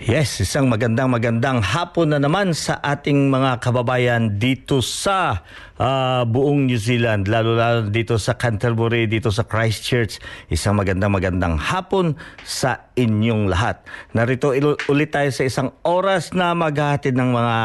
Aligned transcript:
Yes, 0.00 0.40
isang 0.40 0.72
magandang 0.72 1.12
magandang 1.12 1.60
hapon 1.60 2.16
na 2.16 2.16
naman 2.16 2.56
sa 2.56 2.80
ating 2.80 3.28
mga 3.28 3.60
kababayan 3.60 4.40
dito 4.40 4.80
sa 4.80 5.44
uh, 5.76 6.24
buong 6.24 6.64
New 6.64 6.80
Zealand, 6.80 7.28
lalo-lalo 7.28 7.92
dito 7.92 8.16
sa 8.16 8.32
Canterbury, 8.32 9.04
dito 9.04 9.28
sa 9.28 9.44
Christchurch. 9.44 10.16
Isang 10.48 10.80
magandang 10.80 11.12
magandang 11.12 11.60
hapon 11.60 12.16
sa 12.48 12.88
inyong 12.96 13.52
lahat. 13.52 13.84
Narito 14.16 14.56
ulit 14.88 15.12
tayo 15.12 15.28
sa 15.36 15.44
isang 15.44 15.68
oras 15.84 16.32
na 16.32 16.56
maghahatid 16.56 17.12
ng 17.12 17.36
mga 17.36 17.56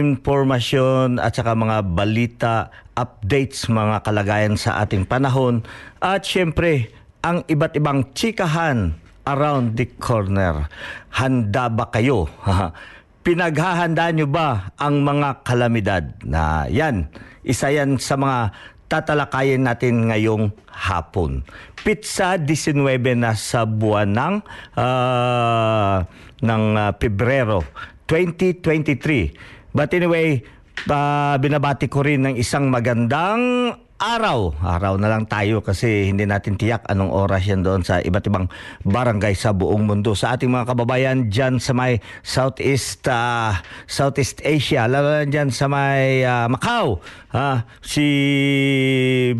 impormasyon 0.00 1.20
at 1.20 1.36
saka 1.36 1.52
mga 1.52 1.92
balita, 1.92 2.72
updates, 2.96 3.68
mga 3.68 4.00
kalagayan 4.00 4.56
sa 4.56 4.80
ating 4.80 5.04
panahon. 5.04 5.60
At 6.00 6.24
syempre, 6.24 6.88
ang 7.20 7.44
iba't 7.44 7.76
ibang 7.76 8.16
chikahan 8.16 8.96
around 9.26 9.74
the 9.74 9.90
corner. 9.98 10.70
Handa 11.10 11.66
ba 11.66 11.90
kayo? 11.90 12.30
Pinaghahanda 13.26 14.14
nyo 14.14 14.30
ba 14.30 14.70
ang 14.78 15.02
mga 15.02 15.42
kalamidad? 15.42 16.04
Na 16.22 16.70
yan, 16.70 17.10
isa 17.42 17.74
yan 17.74 17.98
sa 17.98 18.14
mga 18.14 18.54
tatalakayin 18.86 19.66
natin 19.66 20.14
ngayong 20.14 20.54
hapon. 20.70 21.42
Pizza 21.82 22.38
19 22.38 22.86
na 23.18 23.34
sa 23.34 23.66
buwan 23.66 24.14
ng 24.14 24.34
uh, 24.78 25.96
ng 26.42 26.64
uh, 26.78 26.90
Pebrero 26.94 27.66
2023. 28.06 29.74
But 29.74 29.90
anyway, 29.90 30.46
uh, 30.86 31.34
binabati 31.42 31.90
ko 31.90 32.06
rin 32.06 32.30
ng 32.30 32.34
isang 32.38 32.70
magandang 32.70 33.74
araw. 33.96 34.52
Araw 34.60 35.00
na 35.00 35.08
lang 35.08 35.24
tayo 35.24 35.64
kasi 35.64 36.12
hindi 36.12 36.28
natin 36.28 36.60
tiyak 36.60 36.84
anong 36.88 37.12
oras 37.12 37.48
yan 37.48 37.64
doon 37.64 37.80
sa 37.80 38.00
iba't 38.00 38.28
ibang 38.28 38.46
barangay 38.84 39.32
sa 39.32 39.56
buong 39.56 39.88
mundo. 39.88 40.12
Sa 40.12 40.36
ating 40.36 40.52
mga 40.52 40.68
kababayan 40.72 41.32
dyan 41.32 41.56
sa 41.56 41.72
may 41.72 42.00
Southeast 42.20 43.08
uh, 43.08 43.56
Southeast 43.88 44.44
Asia, 44.44 44.84
lalo 44.84 45.24
na 45.24 45.24
dyan 45.24 45.48
sa 45.48 45.66
may 45.68 46.22
uh, 46.24 46.46
Macau, 46.52 47.00
uh, 47.32 47.64
si 47.80 48.06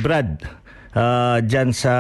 Brad 0.01 0.41
uh, 0.97 1.39
dyan 1.45 1.77
sa 1.77 1.95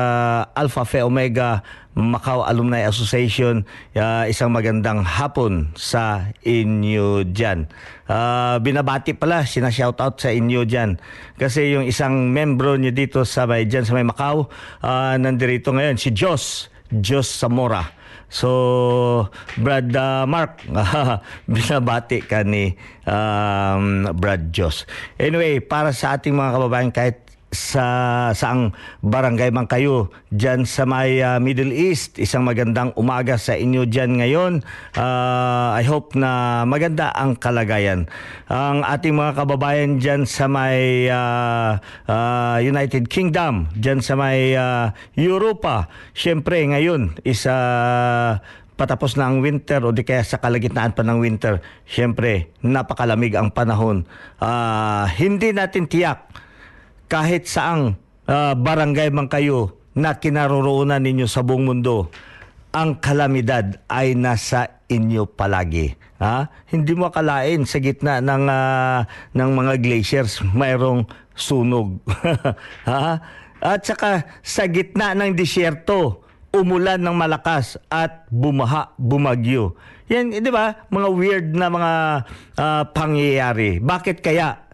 Alpha 0.56 0.88
Phi 0.88 1.04
Omega 1.04 1.60
Macau 1.96 2.44
Alumni 2.44 2.84
Association. 2.84 3.64
Uh, 3.96 4.28
isang 4.28 4.52
magandang 4.52 5.00
hapon 5.00 5.72
sa 5.72 6.28
inyo 6.44 7.24
dyan. 7.24 7.64
Uh, 8.04 8.60
binabati 8.60 9.16
pala, 9.16 9.48
sina-shoutout 9.48 10.20
sa 10.20 10.28
inyo 10.28 10.68
dyan. 10.68 11.00
Kasi 11.40 11.72
yung 11.72 11.88
isang 11.88 12.28
membro 12.28 12.76
niyo 12.76 12.92
dito 12.92 13.24
sa 13.24 13.48
may, 13.48 13.64
dyan 13.64 13.88
sa 13.88 13.96
may 13.96 14.04
Macau, 14.04 14.52
uh, 14.84 15.16
nandirito 15.16 15.72
ngayon, 15.72 15.96
si 15.96 16.12
Jos, 16.12 16.68
Jos 16.92 17.32
Zamora. 17.32 17.96
So, 18.28 19.30
Brad 19.56 19.88
uh, 19.96 20.28
Mark, 20.28 20.68
binabati 21.48 22.26
ka 22.26 22.44
ni 22.44 22.76
um, 23.08 24.04
Brad 24.12 24.52
Jos. 24.52 24.84
Anyway, 25.16 25.64
para 25.64 25.96
sa 25.96 26.18
ating 26.20 26.36
mga 26.36 26.50
kababayan, 26.60 26.92
kahit 26.92 27.25
sa 27.54 27.86
saang 28.34 28.74
barangay 29.06 29.54
man 29.54 29.70
kayo 29.70 30.10
diyan 30.34 30.66
sa 30.66 30.82
may 30.84 31.22
uh, 31.22 31.38
Middle 31.38 31.70
East. 31.70 32.18
Isang 32.18 32.42
magandang 32.42 32.92
umaga 32.98 33.38
sa 33.38 33.54
inyo 33.54 33.86
diyan 33.86 34.12
ngayon. 34.18 34.52
Uh, 34.98 35.70
I 35.78 35.84
hope 35.86 36.18
na 36.18 36.62
maganda 36.66 37.14
ang 37.14 37.38
kalagayan. 37.38 38.10
Ang 38.50 38.82
ating 38.82 39.14
mga 39.14 39.32
kababayan 39.38 40.02
diyan 40.02 40.26
sa 40.26 40.50
may 40.50 41.06
uh, 41.06 41.78
uh, 42.10 42.58
United 42.58 43.06
Kingdom, 43.06 43.70
diyan 43.78 44.02
sa 44.02 44.18
may 44.18 44.54
uh, 44.58 44.90
Europa. 45.14 45.88
Syempre 46.12 46.60
ngayon 46.66 47.14
is 47.22 47.46
uh, 47.46 48.42
patapos 48.76 49.16
na 49.16 49.32
ang 49.32 49.40
winter 49.40 49.80
o 49.86 49.94
di 49.94 50.04
kaya 50.04 50.20
sa 50.20 50.36
kalagitnaan 50.36 50.92
pa 50.92 51.00
ng 51.00 51.18
winter, 51.22 51.64
syempre 51.88 52.52
napakalamig 52.60 53.32
ang 53.32 53.48
panahon. 53.48 54.04
Uh, 54.36 55.08
hindi 55.16 55.56
natin 55.56 55.88
tiyak 55.88 56.45
kahit 57.06 57.46
saang 57.46 57.94
uh, 58.26 58.52
barangay 58.54 59.10
man 59.14 59.30
kayo 59.30 59.78
na 59.96 60.18
kinaroroonan 60.18 61.00
ninyo 61.00 61.24
sa 61.24 61.40
buong 61.40 61.64
mundo, 61.64 62.12
ang 62.76 63.00
kalamidad 63.00 63.80
ay 63.88 64.12
nasa 64.12 64.84
inyo 64.92 65.24
palagi. 65.24 65.96
Ha? 66.20 66.48
Hindi 66.68 66.92
mo 66.92 67.08
akalain 67.08 67.64
sa 67.64 67.80
gitna 67.80 68.20
ng 68.20 68.44
ah, 68.48 69.08
ng 69.32 69.50
mga 69.56 69.80
glaciers 69.80 70.44
mayroong 70.44 71.08
sunog. 71.32 71.96
ha? 72.88 73.20
At 73.56 73.80
saka 73.84 74.28
sa 74.44 74.68
gitna 74.68 75.16
ng 75.16 75.32
disyerto, 75.32 76.20
umulan 76.52 77.00
ng 77.00 77.16
malakas 77.16 77.80
at 77.88 78.28
bumaha, 78.28 78.92
bumagyo. 79.00 79.76
Yan, 80.12 80.36
eh, 80.36 80.44
di 80.44 80.52
ba? 80.52 80.86
Mga 80.92 81.08
weird 81.16 81.46
na 81.56 81.66
mga 81.72 81.92
ah, 82.60 82.84
pangyayari. 82.92 83.80
Bakit 83.80 84.20
kaya 84.20 84.65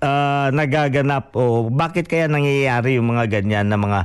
ah, 0.00 0.48
nagaganap 0.52 1.32
o 1.36 1.68
bakit 1.68 2.08
kaya 2.08 2.26
nangyayari 2.26 2.96
yung 3.00 3.12
mga 3.14 3.40
ganyan 3.40 3.68
na 3.68 3.78
mga 3.80 4.00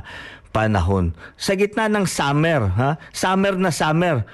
panahon? 0.52 1.12
Sa 1.36 1.52
gitna 1.56 1.88
ng 1.88 2.08
summer, 2.08 2.68
ha? 2.76 3.00
Summer 3.12 3.56
na 3.56 3.72
summer. 3.72 4.24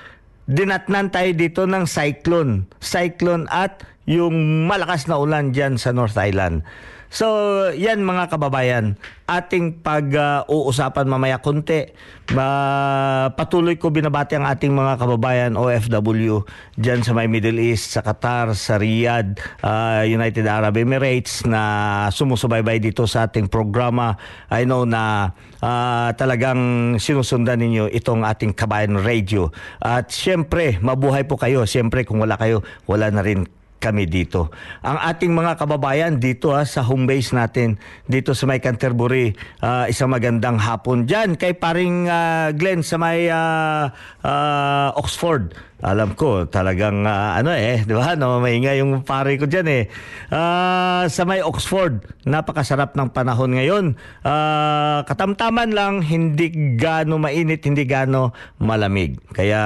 Dinatnan 0.46 1.14
tayo 1.14 1.30
dito 1.34 1.66
ng 1.66 1.86
cyclone. 1.86 2.66
Cyclone 2.82 3.46
at 3.48 3.86
yung 4.06 4.66
malakas 4.66 5.06
na 5.06 5.18
ulan 5.18 5.54
dyan 5.54 5.78
sa 5.78 5.94
North 5.94 6.18
Island. 6.18 6.66
So, 7.12 7.28
yan 7.76 8.08
mga 8.08 8.32
kababayan, 8.32 8.96
ating 9.28 9.84
pag-uusapan 9.84 11.04
mamaya 11.04 11.44
konti. 11.44 11.92
Ma- 12.32 13.28
patuloy 13.36 13.76
ko 13.76 13.92
binabati 13.92 14.40
ang 14.40 14.48
ating 14.48 14.72
mga 14.72 14.96
kababayan 14.96 15.52
OFW 15.52 16.48
dyan 16.80 17.04
sa 17.04 17.12
may 17.12 17.28
Middle 17.28 17.60
East, 17.60 17.92
sa 17.92 18.00
Qatar, 18.00 18.56
sa 18.56 18.80
Riyadh, 18.80 19.36
ah, 19.60 20.08
United 20.08 20.48
Arab 20.48 20.80
Emirates 20.80 21.44
na 21.44 22.08
sumusubaybay 22.08 22.80
dito 22.80 23.04
sa 23.04 23.28
ating 23.28 23.52
programa. 23.52 24.16
I 24.48 24.64
know 24.64 24.88
na 24.88 25.36
ah, 25.60 26.16
talagang 26.16 26.96
sinusundan 26.96 27.60
ninyo 27.60 27.92
itong 27.92 28.24
ating 28.24 28.56
Kabayan 28.56 28.96
Radio. 28.96 29.52
At 29.84 30.08
siyempre, 30.08 30.80
mabuhay 30.80 31.28
po 31.28 31.36
kayo. 31.36 31.68
Siyempre, 31.68 32.08
kung 32.08 32.24
wala 32.24 32.40
kayo, 32.40 32.64
wala 32.88 33.12
na 33.12 33.20
rin 33.20 33.44
kami 33.82 34.06
dito. 34.06 34.54
Ang 34.86 35.02
ating 35.02 35.34
mga 35.34 35.58
kababayan 35.58 36.22
dito 36.22 36.54
ha, 36.54 36.62
sa 36.62 36.86
home 36.86 37.10
base 37.10 37.34
natin, 37.34 37.82
dito 38.06 38.30
sa 38.30 38.46
may 38.46 38.62
Canterbury, 38.62 39.34
ah, 39.58 39.90
isang 39.90 40.14
magandang 40.14 40.62
hapon 40.62 41.02
dyan. 41.02 41.34
Kay 41.34 41.58
paring 41.58 42.06
ah, 42.06 42.54
Glenn 42.54 42.86
sa 42.86 42.94
may 43.02 43.26
ah, 43.26 43.90
ah, 44.22 44.94
Oxford. 44.94 45.50
Alam 45.82 46.14
ko, 46.14 46.46
talagang 46.46 47.02
ah, 47.10 47.34
ano 47.34 47.50
eh, 47.50 47.82
di 47.82 47.90
ba? 47.90 48.14
No, 48.14 48.38
maingay 48.38 48.78
yung 48.78 49.02
pare 49.02 49.34
ko 49.34 49.50
dyan 49.50 49.66
eh. 49.66 49.84
Ah, 50.30 51.10
sa 51.10 51.26
may 51.26 51.42
Oxford, 51.42 52.06
napakasarap 52.22 52.94
ng 52.94 53.10
panahon 53.10 53.58
ngayon. 53.58 53.98
Ah, 54.22 55.02
katamtaman 55.02 55.74
lang, 55.74 55.98
hindi 56.06 56.78
gaano 56.78 57.18
mainit, 57.18 57.66
hindi 57.66 57.82
gaano 57.82 58.30
malamig. 58.62 59.18
Kaya 59.34 59.60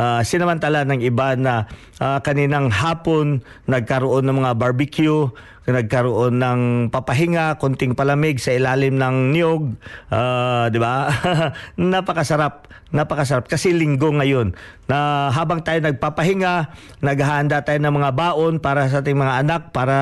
ah, 0.00 0.20
sinamantala 0.24 0.88
ng 0.88 1.04
iba 1.04 1.36
na 1.36 1.68
ah, 2.04 2.20
kaninang 2.20 2.68
hapon 2.68 3.40
nagkaroon 3.64 4.28
ng 4.28 4.44
mga 4.44 4.52
barbecue, 4.60 5.32
nagkaroon 5.64 6.36
ng 6.36 6.60
papahinga, 6.92 7.56
konting 7.56 7.96
palamig 7.96 8.36
sa 8.36 8.52
ilalim 8.52 9.00
ng 9.00 9.32
niyog, 9.32 9.72
ah, 10.12 10.68
'di 10.68 10.76
ba? 10.76 11.08
napakasarap, 11.80 12.68
napakasarap 12.92 13.48
kasi 13.48 13.72
linggo 13.72 14.12
ngayon. 14.12 14.52
Na 14.84 15.32
habang 15.32 15.64
tayo 15.64 15.80
nagpapahinga, 15.80 16.76
naghahanda 17.00 17.64
tayo 17.64 17.80
ng 17.80 17.96
mga 17.96 18.10
baon 18.12 18.60
para 18.60 18.84
sa 18.92 19.00
ating 19.00 19.16
mga 19.16 19.40
anak 19.40 19.62
para 19.72 19.96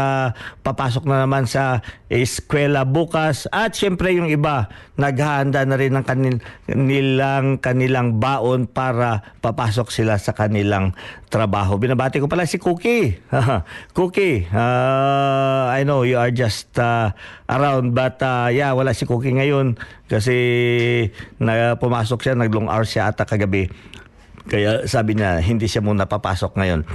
papasok 0.66 1.06
na 1.06 1.22
naman 1.22 1.46
sa 1.46 1.86
eskwela 2.10 2.82
bukas 2.82 3.46
at 3.54 3.78
syempre 3.78 4.10
yung 4.10 4.26
iba 4.26 4.66
naghahanda 4.98 5.62
na 5.62 5.78
rin 5.78 5.94
ng 5.94 6.02
kanil, 6.02 6.42
nilang 6.66 7.62
kanilang 7.62 8.18
baon 8.18 8.66
para 8.66 9.22
papasok 9.38 9.94
sila 9.94 10.18
sa 10.18 10.34
kanilang 10.34 10.90
trabaho. 11.30 11.78
Binabati 11.92 12.24
ko 12.24 12.28
pala 12.32 12.48
si 12.48 12.56
Cookie. 12.56 13.20
Cookie, 13.92 14.48
uh, 14.48 15.68
I 15.68 15.84
know 15.84 16.08
you 16.08 16.16
are 16.16 16.32
just 16.32 16.72
uh, 16.80 17.12
around 17.44 17.92
but 17.92 18.16
uh, 18.24 18.48
yeah, 18.48 18.72
wala 18.72 18.96
si 18.96 19.04
Cookie 19.04 19.36
ngayon 19.36 19.76
kasi 20.08 21.12
na 21.36 21.76
pumasok 21.76 22.24
siya, 22.24 22.32
naglong 22.32 22.72
hours 22.72 22.96
siya 22.96 23.12
ata 23.12 23.28
kagabi. 23.28 23.68
Kaya 24.48 24.88
sabi 24.88 25.20
niya, 25.20 25.44
hindi 25.44 25.68
siya 25.68 25.84
muna 25.84 26.08
papasok 26.08 26.56
ngayon. 26.56 26.88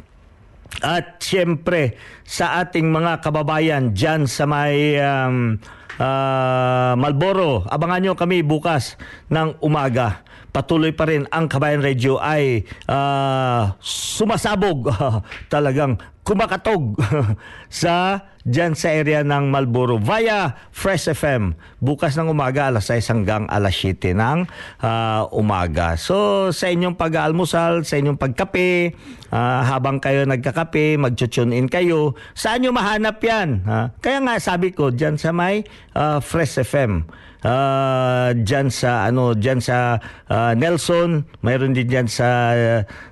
At 0.83 1.23
siyempre, 1.23 1.97
sa 2.21 2.61
ating 2.61 2.91
mga 2.91 3.23
kababayan 3.23 3.95
dyan 3.97 4.29
sa 4.29 4.45
may 4.45 4.99
um, 5.01 5.57
ah, 5.97 6.93
Malboro, 6.93 7.65
abangan 7.65 8.01
nyo 8.03 8.13
kami 8.13 8.45
bukas 8.45 8.99
ng 9.33 9.57
umaga. 9.63 10.21
Patuloy 10.53 10.89
pa 10.95 11.05
rin 11.05 11.29
ang 11.29 11.45
Kabayan 11.45 11.85
Radio 11.85 12.17
ay 12.17 12.65
ah, 12.89 13.77
sumasabog, 13.81 14.89
talagang 15.53 15.97
kumakatog 16.27 16.97
sa 17.71 18.25
dyan 18.47 18.73
sa 18.79 18.95
area 18.95 19.27
ng 19.27 19.51
Malboro 19.51 19.99
via 19.99 20.55
Fresh 20.71 21.11
FM 21.11 21.51
bukas 21.83 22.15
ng 22.15 22.31
umaga 22.31 22.71
alas 22.71 22.87
6 22.87 23.11
hanggang 23.11 23.43
alas 23.51 23.75
7 23.75 24.15
ng 24.15 24.39
ah, 24.79 25.27
umaga. 25.35 25.99
So 25.99 26.49
sa 26.55 26.71
inyong 26.71 26.95
pag-aalmusal, 26.95 27.83
sa 27.83 27.99
inyong 27.99 28.15
pagkape, 28.15 28.95
ah, 29.35 29.67
habang 29.67 29.99
kayo 29.99 30.23
nagkakape, 30.23 30.95
mag-tune 30.95 31.51
in 31.51 31.67
kayo, 31.67 32.15
saan 32.31 32.63
nyo 32.63 32.71
mahanap 32.71 33.19
yan? 33.19 33.67
ha? 33.67 33.91
Kaya 33.99 34.23
nga 34.23 34.39
sabi 34.39 34.71
ko, 34.71 34.95
dyan 34.95 35.19
sa 35.19 35.35
may 35.35 35.67
ah, 35.91 36.23
Fresh 36.23 36.63
FM. 36.63 37.03
Ah, 37.45 38.33
dyan 38.33 38.73
sa 38.73 39.05
ano 39.05 39.37
dyan 39.37 39.61
sa 39.61 40.01
ah, 40.25 40.57
Nelson 40.57 41.21
mayroon 41.45 41.77
din 41.77 41.85
dyan 41.85 42.09
sa 42.09 42.27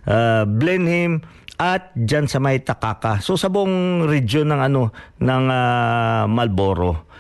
uh, 0.10 0.44
Blenheim 0.50 1.22
at 1.56 1.96
dyan 1.96 2.28
sa 2.28 2.40
may 2.44 2.60
Takaka. 2.60 3.24
So 3.24 3.40
sa 3.40 3.48
buong 3.48 4.08
region 4.08 4.52
ng 4.52 4.62
ano 4.62 4.92
ng 5.20 5.44
ah, 5.48 6.24
Malboro. 6.28 7.15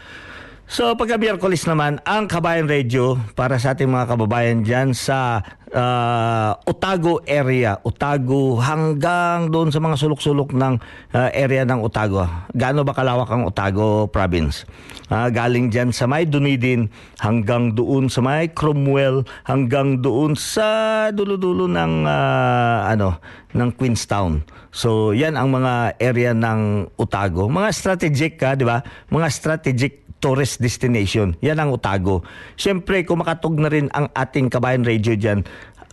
So 0.66 0.98
pagka 0.98 1.22
Miyerkules 1.22 1.62
naman, 1.70 2.02
ang 2.10 2.26
Kabayan 2.26 2.66
Radio 2.66 3.22
para 3.38 3.62
sa 3.62 3.78
ating 3.78 3.86
mga 3.86 4.10
kababayan 4.10 4.66
dyan 4.66 4.98
sa 4.98 5.46
ah, 5.70 6.58
Otago 6.66 7.22
area. 7.30 7.78
Otago 7.86 8.58
hanggang 8.58 9.54
doon 9.54 9.70
sa 9.70 9.78
mga 9.78 9.94
sulok-sulok 9.94 10.58
ng 10.58 10.74
ah, 11.14 11.30
area 11.38 11.70
ng 11.70 11.86
Otago. 11.86 12.26
Gaano 12.58 12.82
ba 12.82 12.98
kalawak 12.98 13.30
ang 13.30 13.46
Otago 13.46 14.10
province? 14.10 14.66
Ah, 15.14 15.30
galing 15.30 15.70
dyan 15.70 15.94
sa 15.94 16.10
may 16.10 16.26
Dunedin 16.26 16.90
hanggang 17.22 17.78
doon 17.78 18.10
sa 18.10 18.26
may 18.26 18.50
Cromwell 18.50 19.22
hanggang 19.46 20.02
doon 20.02 20.34
sa 20.34 21.14
dulo-dulo 21.14 21.70
ng 21.70 22.10
ah, 22.10 22.90
ano 22.90 23.22
ng 23.54 23.70
Queenstown. 23.78 24.42
So 24.74 25.14
yan 25.14 25.38
ang 25.38 25.54
mga 25.54 26.02
area 26.02 26.34
ng 26.34 26.90
Otago. 26.98 27.48
Mga 27.54 27.70
strategic 27.70 28.42
ka, 28.42 28.58
di 28.58 28.66
ba? 28.66 28.82
Mga 29.14 29.28
strategic 29.30 30.05
tourist 30.26 30.58
destination. 30.58 31.38
Yan 31.46 31.62
ang 31.62 31.78
Otago. 31.78 32.26
Siyempre, 32.58 33.06
kumakatog 33.06 33.62
na 33.62 33.70
rin 33.70 33.94
ang 33.94 34.10
ating 34.10 34.50
Kabayan 34.50 34.82
Radio 34.82 35.14
dyan 35.14 35.46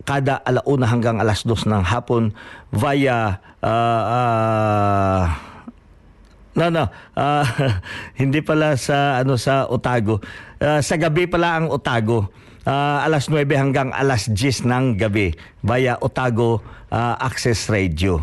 kada 0.08 0.40
alauna 0.40 0.88
hanggang 0.88 1.20
alas 1.20 1.44
dos 1.44 1.68
ng 1.68 1.84
hapon 1.84 2.32
via 2.72 3.36
ah, 3.60 4.02
ah, 4.08 5.24
No, 6.52 6.68
no. 6.68 6.84
Ah, 7.16 7.48
hindi 8.20 8.44
pala 8.44 8.76
sa 8.76 9.24
ano 9.24 9.40
sa 9.40 9.64
Otago. 9.68 10.20
Ah, 10.60 10.84
sa 10.84 11.00
gabi 11.00 11.24
pala 11.24 11.60
ang 11.60 11.72
Otago. 11.72 12.28
Ah, 12.68 13.08
alas 13.08 13.26
9 13.32 13.48
hanggang 13.56 13.88
alas 13.90 14.28
10 14.28 14.68
ng 14.68 14.86
gabi 15.00 15.32
via 15.64 15.96
Otago 15.96 16.60
ah, 16.92 17.16
Access 17.24 17.72
Radio. 17.72 18.20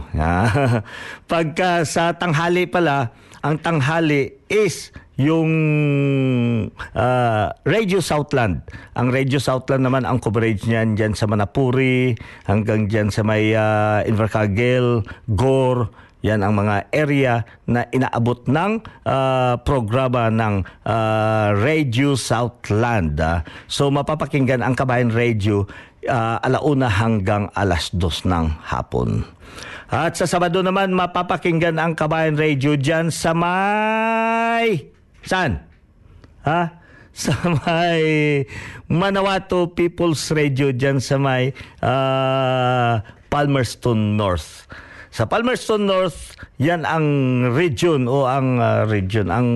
Pagka 1.31 1.81
sa 1.89 2.13
tanghali 2.13 2.69
pala, 2.69 3.09
ang 3.41 3.57
tanghali 3.57 4.45
is 4.45 4.93
yung 5.19 5.51
ah, 6.95 7.51
Radio 7.67 7.99
Southland. 7.99 8.63
Ang 8.95 9.11
Radio 9.11 9.38
Southland 9.38 9.83
naman 9.83 10.07
ang 10.07 10.23
coverage 10.23 10.63
niyan 10.63 10.95
diyan 10.95 11.13
sa 11.13 11.27
Manapuri 11.27 12.15
hanggang 12.47 12.88
diyan 12.88 13.11
sa 13.11 13.21
may 13.27 13.51
uh, 13.51 13.99
Invercargill, 14.07 15.03
Gore, 15.27 15.91
yan 16.19 16.43
ang 16.43 16.51
mga 16.51 16.91
area 16.91 17.47
na 17.63 17.88
inaabot 17.95 18.43
ng 18.47 18.83
ah, 19.07 19.55
programa 19.63 20.27
ng 20.27 20.67
ah, 20.83 21.55
Radio 21.55 22.19
Southland. 22.19 23.19
ah. 23.23 23.43
So 23.71 23.88
mapapakinggan 23.88 24.59
ang 24.59 24.75
Kabayan 24.75 25.15
Radio 25.15 25.63
ah, 26.07 26.43
alauna 26.43 26.91
hanggang 26.91 27.47
alas 27.55 27.91
dos 27.95 28.27
ng 28.27 28.51
hapon. 28.67 29.23
At 29.89 30.19
sa 30.19 30.29
Sabado 30.29 30.61
naman 30.61 30.93
mapapakinggan 30.93 31.79
ang 31.79 31.95
Kabayan 31.95 32.38
Radio 32.38 32.75
dyan 32.75 33.09
sa 33.09 33.33
may... 33.33 34.98
Saan? 35.25 35.63
Ha? 36.47 36.61
Sa 37.19 37.35
may 37.65 38.45
Manawato 38.88 39.67
People's 39.75 40.23
Radio 40.31 40.71
dyan 40.71 41.03
sa 41.03 41.19
may 41.19 41.51
ah, 41.83 43.03
Palmerston 43.27 44.15
North. 44.15 44.69
Sa 45.11 45.27
Palmerston 45.27 45.83
North, 45.83 46.39
yan 46.61 46.88
ang 46.88 47.07
region 47.51 48.07
o 48.07 48.23
ang 48.23 48.61
ah, 48.63 48.88
region, 48.88 49.27
ang 49.33 49.47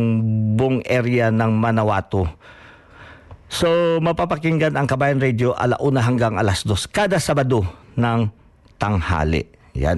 buong 0.59 0.83
area 0.91 1.31
ng 1.31 1.55
Manawato. 1.55 2.27
So, 3.47 4.01
mapapakinggan 4.01 4.73
ang 4.73 4.89
Kabayan 4.89 5.21
Radio 5.21 5.53
alauna 5.53 6.01
hanggang 6.03 6.41
alas 6.41 6.65
dos 6.65 6.89
kada 6.89 7.21
Sabado 7.21 7.63
ng 7.95 8.27
tanghali. 8.75 9.62
Yan. 9.73 9.97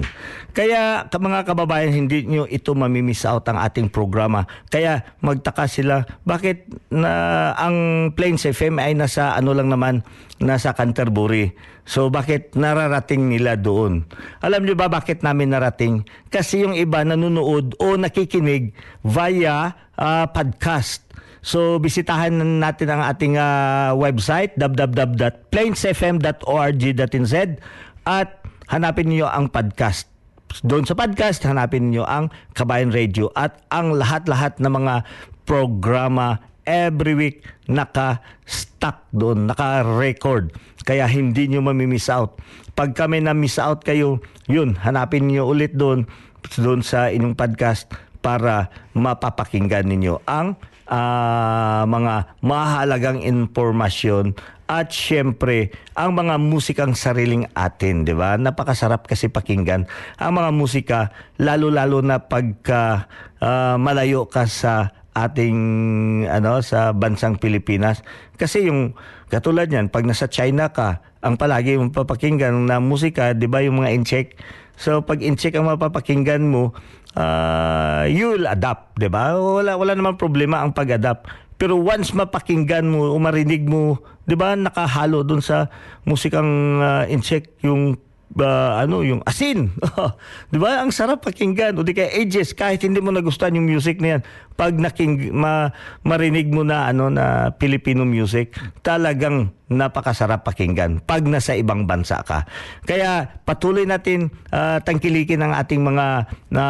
Kaya 0.56 1.04
ka- 1.12 1.20
mga 1.20 1.44
kababayan, 1.44 1.92
hindi 1.92 2.24
nyo 2.24 2.48
ito 2.48 2.72
mamimiss 2.72 3.28
out 3.28 3.44
ang 3.44 3.60
ating 3.60 3.92
programa. 3.92 4.48
Kaya 4.72 5.04
magtaka 5.20 5.68
sila, 5.68 6.00
bakit 6.24 6.64
na 6.88 7.52
ang 7.52 7.76
Plains 8.16 8.48
FM 8.48 8.80
ay 8.80 8.96
nasa 8.96 9.36
ano 9.36 9.52
lang 9.52 9.68
naman, 9.68 10.00
nasa 10.40 10.72
Canterbury. 10.72 11.52
So 11.84 12.08
bakit 12.08 12.56
nararating 12.56 13.28
nila 13.28 13.60
doon? 13.60 14.08
Alam 14.40 14.64
niyo 14.64 14.80
ba 14.80 14.88
bakit 14.88 15.20
namin 15.20 15.52
narating? 15.52 16.08
Kasi 16.32 16.64
yung 16.64 16.72
iba 16.72 17.04
nanonood 17.04 17.76
o 17.76 18.00
nakikinig 18.00 18.72
via 19.04 19.76
ah, 19.92 20.24
podcast. 20.32 21.04
So 21.44 21.76
bisitahan 21.78 22.32
natin 22.64 22.88
ang 22.90 23.04
ating 23.04 23.36
ah, 23.36 23.92
website 23.92 24.56
www.plainsfm.org.nz 24.56 27.34
at 28.08 28.40
hanapin 28.70 29.10
niyo 29.10 29.30
ang 29.30 29.50
podcast. 29.50 30.10
Doon 30.62 30.86
sa 30.86 30.94
podcast, 30.94 31.42
hanapin 31.42 31.90
niyo 31.90 32.06
ang 32.06 32.30
Kabayan 32.54 32.94
Radio 32.94 33.30
at 33.34 33.62
ang 33.70 33.94
lahat-lahat 33.98 34.62
ng 34.62 34.72
mga 34.72 34.94
programa 35.46 36.38
every 36.66 37.14
week 37.14 37.46
naka-stuck 37.70 39.06
doon, 39.14 39.50
naka-record. 39.50 40.54
Kaya 40.86 41.06
hindi 41.10 41.50
nyo 41.50 41.62
mamimiss 41.66 42.10
out. 42.10 42.38
Pag 42.78 42.94
kami 42.94 43.22
na-miss 43.22 43.58
out 43.58 43.82
kayo, 43.82 44.22
yun, 44.46 44.78
hanapin 44.78 45.26
niyo 45.26 45.50
ulit 45.50 45.74
doon, 45.74 46.06
doon 46.58 46.82
sa 46.82 47.10
inyong 47.10 47.34
podcast 47.34 47.90
para 48.22 48.70
mapapakinggan 48.94 49.86
ninyo 49.86 50.22
ang 50.26 50.58
ah, 50.86 51.84
mga 51.86 52.38
mahalagang 52.42 53.20
impormasyon 53.22 54.34
at 54.66 54.90
syempre 54.90 55.70
ang 55.94 56.18
mga 56.18 56.42
musikang 56.42 56.98
sariling 56.98 57.46
atin, 57.54 58.02
'di 58.02 58.14
ba? 58.18 58.34
Napakasarap 58.34 59.06
kasi 59.06 59.30
pakinggan 59.30 59.86
ang 60.18 60.32
mga 60.34 60.50
musika 60.50 61.00
lalo-lalo 61.38 62.02
na 62.02 62.26
pagka 62.26 63.06
ah, 63.38 63.78
malayo 63.78 64.26
ka 64.26 64.50
sa 64.50 64.90
ating 65.16 65.58
ano 66.28 66.60
sa 66.60 66.92
bansang 66.92 67.40
Pilipinas 67.40 68.04
kasi 68.36 68.68
yung 68.68 68.92
katulad 69.32 69.64
niyan 69.72 69.88
pag 69.88 70.04
nasa 70.04 70.28
China 70.28 70.76
ka 70.76 71.00
ang 71.24 71.40
palagi 71.40 71.80
mong 71.80 71.96
papakinggan 71.96 72.52
na 72.68 72.84
musika 72.84 73.32
'di 73.32 73.48
ba 73.48 73.64
yung 73.64 73.80
mga 73.80 73.96
incheck 73.96 74.36
so 74.76 75.00
pag 75.00 75.24
incheck 75.24 75.56
ang 75.56 75.72
mapapakinggan 75.72 76.44
mo 76.44 76.76
uh, 77.16 78.04
you'll 78.06 78.46
adapt 78.46 78.94
'di 79.00 79.08
ba? 79.10 79.34
Wala 79.34 79.74
wala 79.74 79.92
namang 79.96 80.20
problema 80.20 80.62
ang 80.62 80.76
pag-adapt. 80.76 81.26
Pero 81.56 81.80
once 81.80 82.12
mapakinggan 82.12 82.84
mo 82.84 83.10
o 83.10 83.16
marinig 83.16 83.64
mo 83.64 83.98
'di 84.28 84.36
ba 84.36 84.54
nakahalo 84.54 85.24
dun 85.24 85.40
sa 85.40 85.72
musikang 86.04 86.78
uh, 86.78 87.04
incheck 87.08 87.56
yung 87.64 87.96
ba 88.32 88.82
ano 88.82 89.06
yung 89.06 89.22
asin. 89.22 89.70
'di 90.50 90.58
ba? 90.58 90.82
Ang 90.82 90.90
sarap 90.90 91.22
pakinggan. 91.22 91.78
O 91.78 91.86
di 91.86 91.94
kaya 91.94 92.10
ages 92.10 92.52
kahit 92.52 92.82
hindi 92.82 92.98
mo 92.98 93.14
nagustuhan 93.14 93.54
yung 93.54 93.68
music 93.68 94.02
na 94.02 94.18
yan 94.18 94.22
pag 94.56 94.72
naking 94.72 95.36
ma, 95.36 95.68
marinig 96.00 96.48
mo 96.48 96.64
na 96.64 96.88
ano 96.88 97.12
na 97.12 97.52
Filipino 97.60 98.08
music 98.08 98.56
talagang 98.80 99.52
napakasarap 99.68 100.48
pakinggan 100.48 101.04
pag 101.04 101.22
nasa 101.28 101.52
ibang 101.54 101.84
bansa 101.84 102.24
ka. 102.24 102.48
Kaya 102.88 103.42
patuloy 103.44 103.84
natin 103.84 104.32
ah, 104.50 104.80
tangkilikin 104.80 105.44
ang 105.44 105.52
ating 105.52 105.84
mga 105.84 106.06
na 106.48 106.64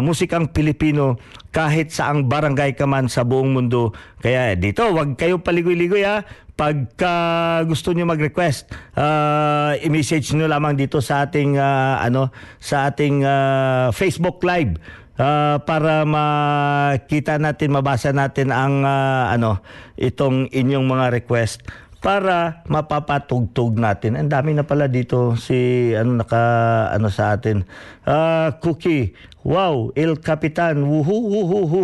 musikang 0.00 0.48
Pilipino 0.54 1.18
kahit 1.50 1.90
saang 1.90 2.28
barangay 2.28 2.76
ka 2.78 2.84
man 2.86 3.10
sa 3.10 3.26
buong 3.26 3.50
mundo. 3.56 3.90
Kaya 4.22 4.54
dito 4.54 4.86
wag 4.94 5.18
kayo 5.18 5.42
paligoy-ligoy 5.42 6.06
ha 6.06 6.22
pagka 6.56 7.14
gusto 7.68 7.92
niyo 7.92 8.08
mag-request, 8.08 8.72
uh, 8.96 9.76
i-message 9.84 10.32
niyo 10.32 10.48
lamang 10.48 10.72
dito 10.72 11.04
sa 11.04 11.28
ating 11.28 11.60
uh, 11.60 12.00
ano 12.00 12.32
sa 12.56 12.88
ating 12.88 13.22
uh, 13.22 13.92
Facebook 13.92 14.40
Live 14.40 14.80
uh, 15.20 15.60
para 15.60 16.08
makita 16.08 17.36
natin, 17.36 17.76
mabasa 17.76 18.10
natin 18.16 18.56
ang 18.56 18.88
uh, 18.88 19.28
ano 19.28 19.60
itong 20.00 20.48
inyong 20.48 20.88
mga 20.88 21.06
request 21.12 21.60
para 22.00 22.62
mapapatugtog 22.70 23.76
natin. 23.76 24.16
Ang 24.16 24.30
dami 24.30 24.54
na 24.54 24.62
pala 24.62 24.86
dito 24.86 25.34
si 25.34 25.90
ano 25.92 26.22
naka 26.22 26.44
ano 26.92 27.12
sa 27.12 27.36
atin. 27.36 27.64
Uh, 28.06 28.54
Cookie. 28.64 29.12
Wow, 29.46 29.94
El 29.94 30.18
Capitan. 30.22 30.86
Wuhu 30.86 31.16
wuhu. 31.30 31.82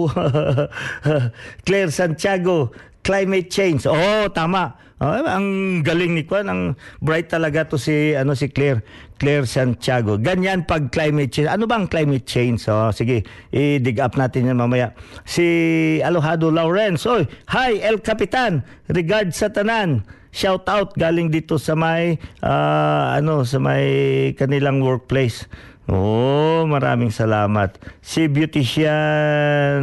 Claire 1.67 1.93
Santiago. 1.93 2.71
Climate 3.03 3.51
change. 3.51 3.87
Oh, 3.91 4.31
tama. 4.31 4.79
Oh, 5.03 5.11
ang 5.11 5.83
galing 5.83 6.15
ni 6.15 6.23
Kwan, 6.23 6.47
ang 6.47 6.79
bright 7.03 7.27
talaga 7.27 7.67
to 7.67 7.75
si 7.75 8.15
ano 8.15 8.39
si 8.39 8.47
Claire, 8.47 8.87
Claire 9.19 9.51
Santiago. 9.51 10.15
Ganyan 10.15 10.63
pag 10.63 10.95
climate 10.95 11.35
change. 11.35 11.51
Ano 11.51 11.67
bang 11.67 11.91
climate 11.91 12.23
change? 12.23 12.71
Oh, 12.71 12.95
sige, 12.95 13.27
i-dig 13.51 13.99
up 13.99 14.15
natin 14.15 14.55
yan 14.55 14.63
mamaya. 14.63 14.95
Si 15.27 15.99
Alohado 16.07 16.55
Lawrence. 16.55 17.03
Oy, 17.11 17.27
hi 17.51 17.83
El 17.83 17.99
Capitan. 17.99 18.63
Regard 18.87 19.35
sa 19.35 19.51
tanan. 19.51 20.07
Shout 20.31 20.71
out 20.71 20.95
galing 20.95 21.35
dito 21.35 21.59
sa 21.59 21.75
may 21.75 22.23
ah, 22.39 23.19
ano 23.19 23.43
sa 23.43 23.59
may 23.59 24.31
kanilang 24.39 24.87
workplace. 24.87 25.51
Oh, 25.91 26.63
maraming 26.71 27.11
salamat. 27.11 27.75
Si 27.99 28.31
beautician 28.31 29.83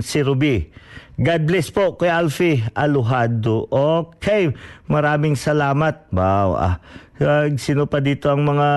si 0.00 0.24
Ruby. 0.24 0.80
God 1.20 1.42
bless 1.44 1.68
po 1.68 2.00
Kuya 2.00 2.16
Alfie 2.16 2.64
Aluhado. 2.72 3.68
Okay, 3.68 4.56
maraming 4.88 5.36
salamat. 5.36 6.08
Wow, 6.08 6.56
ah. 6.56 6.76
Uh, 7.20 7.52
sino 7.60 7.84
pa 7.84 8.00
dito 8.00 8.32
ang 8.32 8.48
mga 8.48 8.68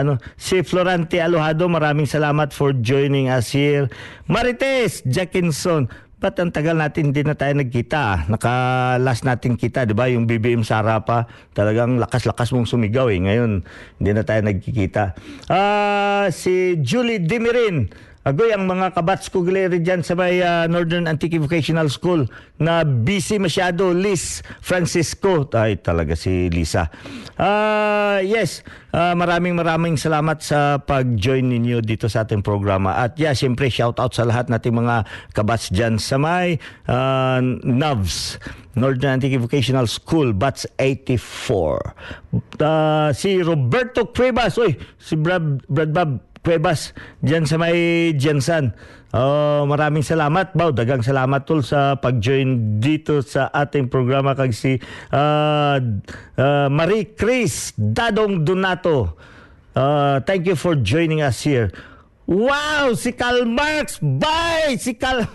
ano 0.00 0.16
si 0.40 0.64
Florante 0.64 1.20
Aluhado 1.20 1.68
maraming 1.68 2.08
salamat 2.08 2.48
for 2.56 2.72
joining 2.72 3.28
us 3.28 3.52
here 3.52 3.92
Marites 4.24 5.04
Jackinson 5.04 5.92
Ba't 6.16 6.40
ang 6.40 6.54
tagal 6.54 6.78
natin 6.78 7.10
hindi 7.10 7.26
na 7.26 7.34
tayo 7.34 7.50
nagkita? 7.58 7.98
ah? 7.98 8.18
Naka-last 8.30 9.26
natin 9.26 9.58
kita, 9.58 9.82
di 9.82 9.90
ba? 9.90 10.06
Yung 10.06 10.22
BBM 10.22 10.62
Sara 10.62 11.02
pa, 11.02 11.26
talagang 11.50 11.98
lakas-lakas 11.98 12.54
mong 12.54 12.70
sumigaw 12.70 13.10
eh. 13.10 13.18
Ngayon, 13.18 13.66
hindi 13.98 14.10
na 14.14 14.22
tayo 14.22 14.38
nagkikita. 14.46 15.18
Ah, 15.50 16.30
si 16.30 16.78
Julie 16.78 17.18
Dimirin. 17.18 17.90
Agoy, 18.22 18.54
ang 18.54 18.70
mga 18.70 18.94
kabats 18.94 19.26
ko 19.26 19.42
gileri 19.42 19.82
dyan 19.82 20.06
sa 20.06 20.14
may 20.14 20.38
ah, 20.38 20.70
Northern 20.70 21.10
Antique 21.10 21.42
Vocational 21.42 21.90
School 21.90 22.30
na 22.54 22.86
busy 22.86 23.42
masyado, 23.42 23.90
Liz 23.90 24.46
Francisco. 24.62 25.50
Ay, 25.50 25.82
talaga 25.82 26.14
si 26.14 26.46
Lisa. 26.46 26.86
Ah, 27.34 28.22
yes, 28.22 28.62
ah, 28.94 29.18
maraming 29.18 29.58
maraming 29.58 29.98
salamat 29.98 30.38
sa 30.38 30.78
pag-join 30.78 31.50
ninyo 31.50 31.82
dito 31.82 32.06
sa 32.06 32.22
ating 32.22 32.46
programa. 32.46 32.94
At 32.94 33.18
yeah, 33.18 33.34
siyempre, 33.34 33.66
shout 33.66 33.98
out 33.98 34.14
sa 34.14 34.22
lahat 34.22 34.46
nating 34.46 34.78
mga 34.78 35.02
kabats 35.34 35.74
dyan 35.74 35.98
sa 35.98 36.14
may 36.14 36.62
ah, 36.86 37.42
NAVS. 37.66 38.38
Northern 38.78 39.20
Antique 39.20 39.36
Vocational 39.36 39.90
School, 39.90 40.30
Bats 40.30 40.62
84. 40.78 42.62
Ah, 42.62 43.10
si 43.10 43.42
Roberto 43.42 44.14
Cuevas, 44.14 44.62
oy, 44.62 44.78
si 44.94 45.18
Brad, 45.18 45.66
Brad 45.66 45.90
Bob 45.90 46.31
Cuevas 46.42 46.90
diyan 47.22 47.46
sa 47.46 47.54
may 47.54 48.10
Jensan. 48.18 48.74
Oh, 49.14 49.62
maraming 49.68 50.02
salamat, 50.02 50.56
Bao. 50.58 50.74
Dagang 50.74 51.04
salamat 51.04 51.44
tol 51.46 51.62
sa 51.62 52.00
pag-join 52.00 52.80
dito 52.82 53.22
sa 53.22 53.46
ating 53.52 53.86
programa 53.86 54.34
kag 54.34 54.50
si 54.56 54.80
ah, 55.14 55.78
ah, 56.34 56.66
Marie 56.66 57.14
Chris 57.14 57.76
Dadong 57.78 58.42
Donato. 58.42 59.14
Ah, 59.76 60.18
thank 60.24 60.48
you 60.48 60.58
for 60.58 60.74
joining 60.74 61.22
us 61.22 61.44
here. 61.46 61.70
Wow, 62.26 62.96
si 62.96 63.12
Karl 63.12 63.44
Marx. 63.44 64.00
Bye, 64.00 64.80
si 64.80 64.98
Karl 64.98 65.28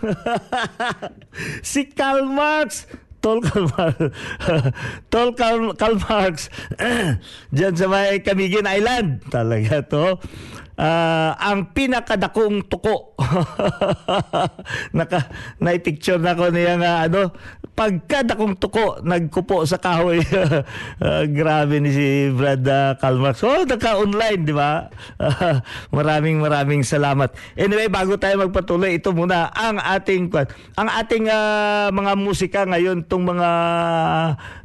si 1.62 1.88
Karl 1.94 2.26
Marx. 2.26 2.90
Tol 3.22 3.42
Karl 3.46 3.68
Marx. 3.78 3.98
Tol 5.14 5.30
Karl, 5.38 5.74
Karl 5.78 5.98
Marx. 6.10 6.50
Diyan 7.56 7.74
sa 7.78 7.86
may 7.90 8.22
Camiguin 8.26 8.66
Island. 8.66 9.26
Talaga 9.30 9.86
to. 9.86 10.22
Ah, 10.78 11.34
ang 11.42 11.74
pinakadakong 11.74 12.70
tuko. 12.70 13.18
Naka 14.98 15.26
na-picture 15.58 16.22
na 16.22 16.38
ko 16.38 16.54
niya 16.54 16.78
nga 16.78 17.10
ano, 17.10 17.34
pagkadakong 17.74 18.62
tuko 18.62 19.02
nagkupo 19.02 19.66
sa 19.66 19.82
kahoy. 19.82 20.22
Ah, 20.98 21.26
grabe 21.30 21.78
ni 21.78 21.94
si 21.94 22.08
Brad 22.34 22.66
uh, 22.66 22.98
Kalmax. 22.98 23.46
Oh, 23.46 23.62
naka-online, 23.66 24.42
di 24.46 24.54
ba? 24.54 24.90
Ah, 25.18 25.62
maraming 25.98 26.42
maraming 26.42 26.82
salamat. 26.82 27.34
Anyway, 27.54 27.90
bago 27.90 28.18
tayo 28.18 28.42
magpatuloy, 28.42 28.98
ito 28.98 29.14
muna 29.14 29.50
ang 29.54 29.78
ating 29.78 30.30
ang 30.78 30.90
ating 30.90 31.30
ah, 31.30 31.90
mga 31.94 32.14
musika 32.18 32.66
ngayon 32.66 33.06
tong 33.06 33.26
mga 33.26 33.50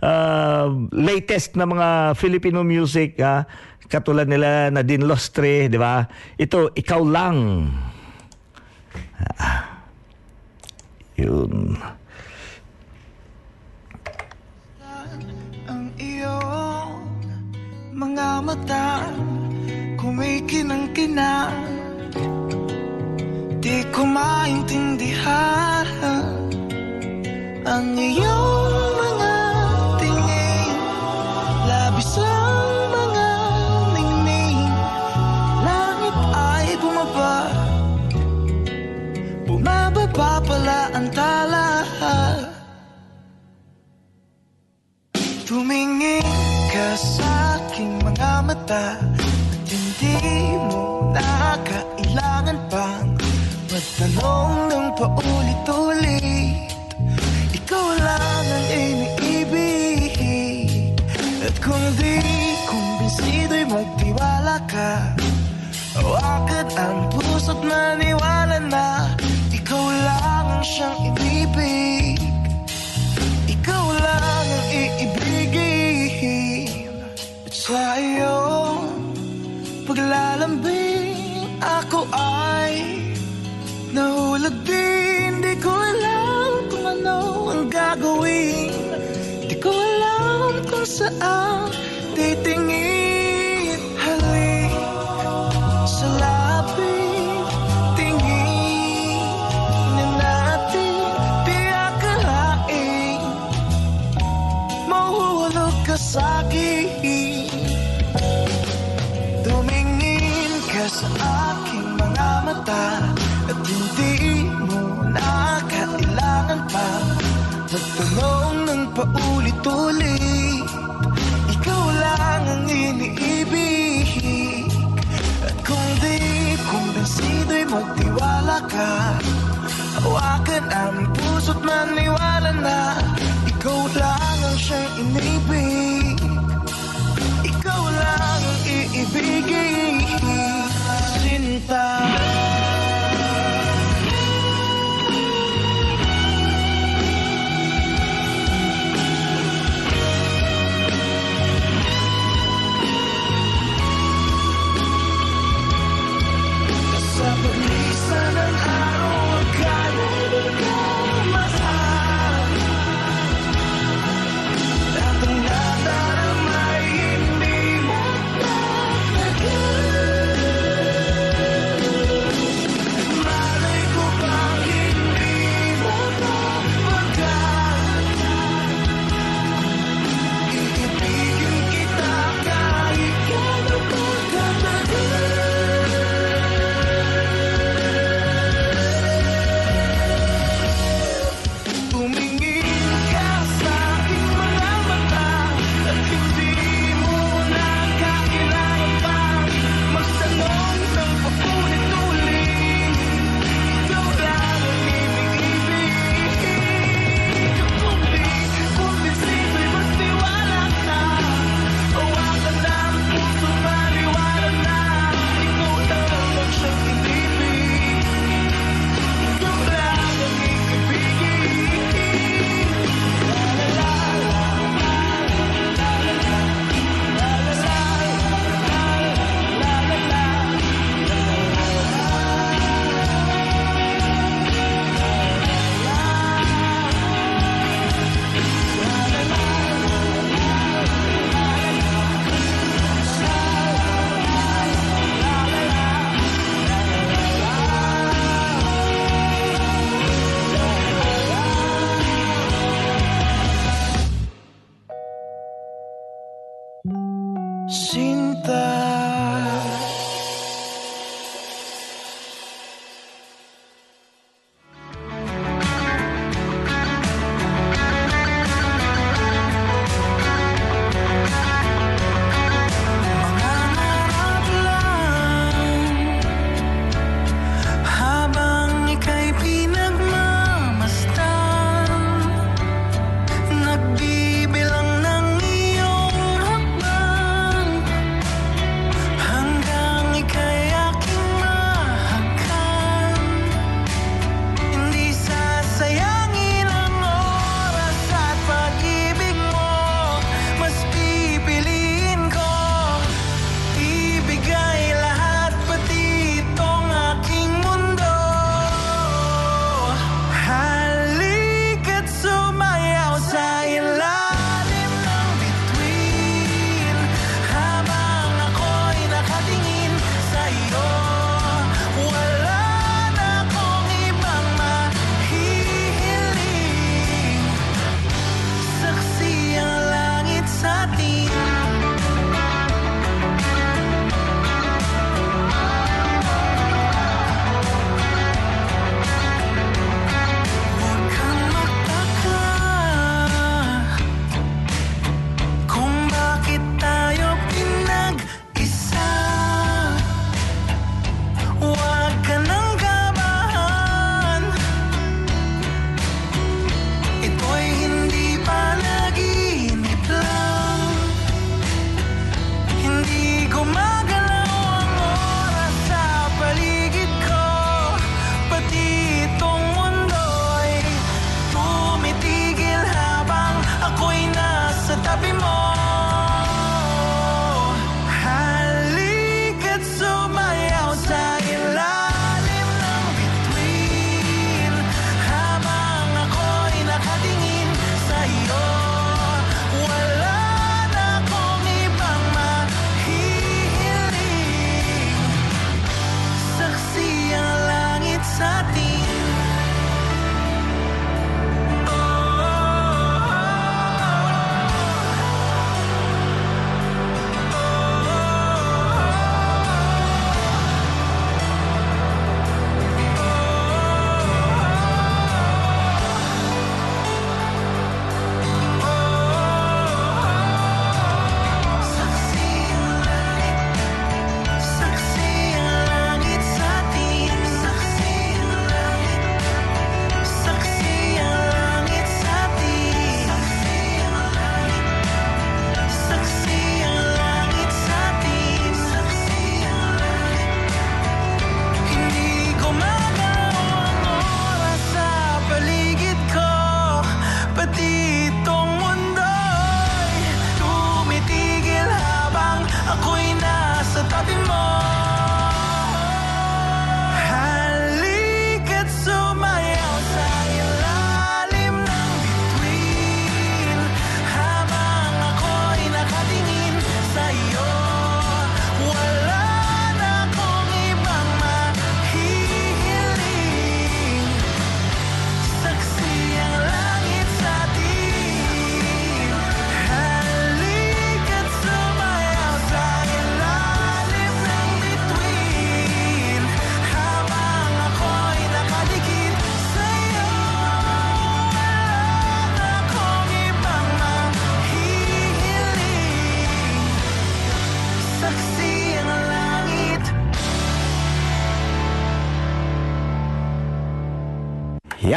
ah, 0.01 0.67
latest 0.93 1.57
na 1.57 1.69
mga 1.69 2.17
Filipino 2.17 2.65
music 2.65 3.21
ah, 3.21 3.45
katulad 3.93 4.25
nila 4.25 4.73
Nadine 4.73 5.05
Lostre, 5.05 5.69
di 5.69 5.77
ba? 5.77 6.01
Ito, 6.41 6.73
ikaw 6.73 7.01
lang. 7.05 7.69
Ah. 9.37 9.85
Yun. 11.21 11.77
ang 15.71 15.87
iyong 15.95 17.05
mga 17.95 18.29
mata 18.43 19.07
Kung 20.01 20.19
may 20.19 20.43
ako'y 20.43 20.49
kinang-kinang 20.51 21.55
Di 23.63 23.87
ko 23.95 24.03
maintindihan 24.03 25.87
Ang 27.63 27.95
iyong 27.95 28.91
mga 28.99 29.32
Bumababa 40.83 40.91
pala 40.91 40.99
ang 40.99 41.09
tala 41.15 41.67
Tumingin 45.47 46.27
ka 46.75 46.89
sa 46.99 47.61
aking 47.61 48.03
mga 48.03 48.33
mata 48.43 48.99
At 48.99 49.69
hindi 49.71 50.19
mo 50.67 51.15
na 51.15 51.55
kailangan 51.63 52.59
pang 52.67 53.15
Magtanong 53.71 54.55
ng 54.75 54.89
paulit-ulit. 54.99 56.67
Ikaw 57.55 57.87
lang 58.03 58.47
ang 58.51 58.67
iniibig 58.75 60.19
At 61.47 61.55
kung 61.63 61.87
di 61.95 62.19
kumbinsido'y 62.67 63.71
magtiwala 63.71 64.59
ka 64.67 65.15
Hawakan 65.95 66.67
ang 66.75 66.99
puso't 67.15 67.61
maniwala 67.63 68.59
na 68.67 69.22
lang 70.63 70.63
ang 70.63 70.71
siyang 70.71 71.11
inibig 71.11 72.23
Ikaw 73.51 73.85
lang 73.99 74.23
ang 74.23 74.51
iibigin. 74.71 76.71
At 77.47 77.51
sa 77.51 77.99
iyong 77.99 78.87
paglalambing 79.91 81.59
Ako 81.59 82.07
ay 82.15 83.03
nahulog 83.91 84.55
din. 84.63 85.43
Di 85.43 85.59
ko 85.59 85.75
alam 85.75 86.71
kung 86.71 86.87
ano 86.87 87.19
ang 87.51 87.67
gagawin. 87.67 88.71
Di 89.51 89.59
ko 89.59 89.75
alam 89.75 90.63
kung 90.71 90.87
saan 90.87 91.75
titingin 92.15 93.12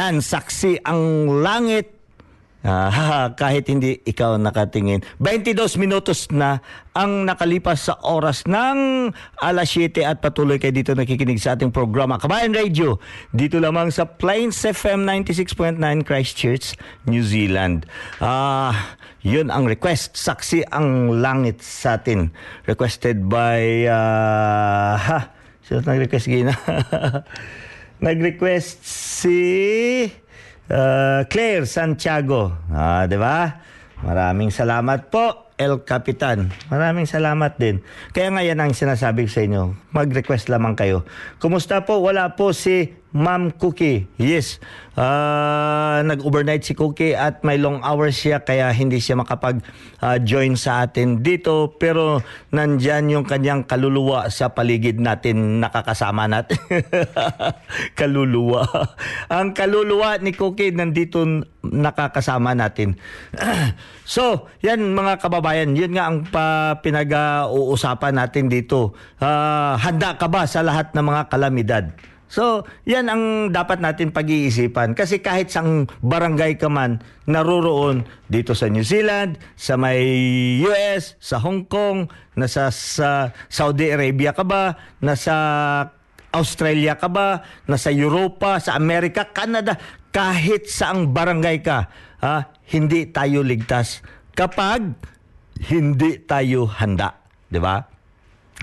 Yan, 0.06 0.22
saksi 0.22 0.86
ang 0.86 1.26
langit 1.42 1.90
Ah, 2.62 3.30
kahit 3.42 3.66
hindi 3.66 3.98
ikaw 4.06 4.38
nakatingin. 4.38 5.02
22 5.18 5.82
minutos 5.82 6.30
na 6.30 6.62
ang 6.94 7.26
nakalipas 7.26 7.90
sa 7.90 7.98
oras 8.06 8.46
ng 8.46 9.10
alas 9.42 9.70
7 9.74 10.06
at 10.06 10.22
patuloy 10.22 10.62
kayo 10.62 10.70
dito 10.74 10.94
nakikinig 10.94 11.42
sa 11.42 11.58
ating 11.58 11.74
programa 11.74 12.22
Kabayan 12.22 12.54
Radio. 12.54 13.02
Dito 13.34 13.58
lamang 13.58 13.90
sa 13.90 14.06
Plains 14.06 14.62
FM 14.62 15.02
96.9 15.02 15.78
Christchurch, 16.06 16.78
New 17.10 17.26
Zealand. 17.26 17.86
Ah, 18.22 18.94
yun 19.26 19.50
ang 19.50 19.66
request. 19.66 20.14
Saksi 20.14 20.70
ang 20.70 21.18
langit 21.18 21.62
sa 21.66 21.98
atin. 21.98 22.30
Requested 22.66 23.26
by... 23.26 23.90
Uh, 23.90 24.94
ha, 24.98 25.18
sino 25.66 25.82
nag-request 25.82 26.30
gina? 26.30 26.54
nag-request 28.02 28.84
si... 28.84 29.38
Uh, 30.66 31.22
Claire 31.30 31.62
Santiago. 31.62 32.50
Ah, 32.74 33.06
'di 33.06 33.14
ba? 33.22 33.62
Maraming 34.02 34.50
salamat 34.50 35.14
po, 35.14 35.54
El 35.54 35.86
Capitan. 35.86 36.50
Maraming 36.68 37.06
salamat 37.06 37.54
din. 37.54 37.86
Kaya 38.10 38.34
nga 38.34 38.42
yan 38.42 38.58
ang 38.58 38.74
sinasabi 38.74 39.24
ko 39.24 39.30
sa 39.30 39.46
inyo. 39.46 39.62
Mag-request 39.94 40.50
lamang 40.50 40.74
kayo. 40.74 41.06
Kumusta 41.38 41.86
po? 41.86 42.02
Wala 42.02 42.34
po 42.34 42.50
si 42.50 42.92
Ma'am 43.14 43.54
Cookie. 43.54 44.10
Yes. 44.18 44.58
Uh, 44.96 46.02
nag-overnight 46.02 46.64
si 46.64 46.74
Cookie 46.74 47.14
at 47.14 47.44
may 47.46 47.60
long 47.60 47.84
hours 47.84 48.16
siya 48.16 48.42
kaya 48.42 48.72
hindi 48.72 48.98
siya 48.98 49.20
makapag-join 49.20 50.52
uh, 50.52 50.58
sa 50.58 50.82
atin 50.82 51.22
dito. 51.22 51.78
Pero 51.78 52.20
nandyan 52.50 53.06
yung 53.12 53.22
kanyang 53.22 53.62
kaluluwa 53.64 54.26
sa 54.32 54.50
paligid 54.50 54.98
natin 54.98 55.62
nakakasama 55.62 56.26
natin. 56.26 56.58
kaluluwa. 57.98 58.66
Ang 59.30 59.54
kaluluwa 59.54 60.18
ni 60.18 60.34
Cookie 60.34 60.74
nandito 60.74 61.22
nakakasama 61.62 62.58
natin. 62.58 62.98
so, 64.02 64.50
yan 64.66 64.92
mga 64.92 65.22
kababayan, 65.22 65.78
yun 65.78 65.94
nga 65.94 66.10
ang 66.10 66.26
pa, 66.26 66.76
pinag-uusapan 66.82 68.18
natin 68.18 68.50
dito. 68.50 68.98
Uh, 69.22 69.78
handa 69.78 70.18
ka 70.18 70.26
ba 70.26 70.44
sa 70.44 70.60
lahat 70.66 70.90
ng 70.90 71.06
mga 71.06 71.22
kalamidad? 71.30 71.86
So, 72.26 72.66
yan 72.82 73.06
ang 73.06 73.54
dapat 73.54 73.78
natin 73.78 74.10
pag-iisipan. 74.10 74.98
Kasi 74.98 75.22
kahit 75.22 75.54
sang 75.54 75.86
barangay 76.02 76.58
ka 76.58 76.66
man, 76.66 76.98
naroroon 77.30 78.02
dito 78.26 78.54
sa 78.54 78.66
New 78.66 78.82
Zealand, 78.82 79.38
sa 79.54 79.78
may 79.78 80.02
US, 80.66 81.14
sa 81.22 81.38
Hong 81.38 81.70
Kong, 81.70 82.10
nasa 82.34 82.74
sa 82.74 83.30
Saudi 83.46 83.94
Arabia 83.94 84.34
ka 84.34 84.42
ba, 84.42 84.74
nasa 84.98 85.34
Australia 86.34 86.98
ka 86.98 87.08
ba, 87.08 87.46
nasa 87.70 87.94
Europa, 87.94 88.58
sa 88.58 88.74
Amerika, 88.74 89.30
Canada, 89.30 89.78
kahit 90.10 90.68
saang 90.68 91.14
barangay 91.14 91.62
ka, 91.62 91.88
ha, 92.20 92.50
hindi 92.74 93.08
tayo 93.08 93.40
ligtas 93.46 94.02
kapag 94.36 94.92
hindi 95.70 96.20
tayo 96.26 96.68
handa. 96.68 97.16
Di 97.48 97.56
ba? 97.62 97.95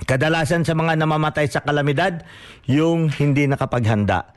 Kadalasan 0.03 0.65
sa 0.65 0.73
mga 0.73 0.97
namamatay 0.97 1.45
sa 1.47 1.61
kalamidad, 1.61 2.25
yung 2.65 3.13
hindi 3.13 3.45
nakapaghanda. 3.45 4.33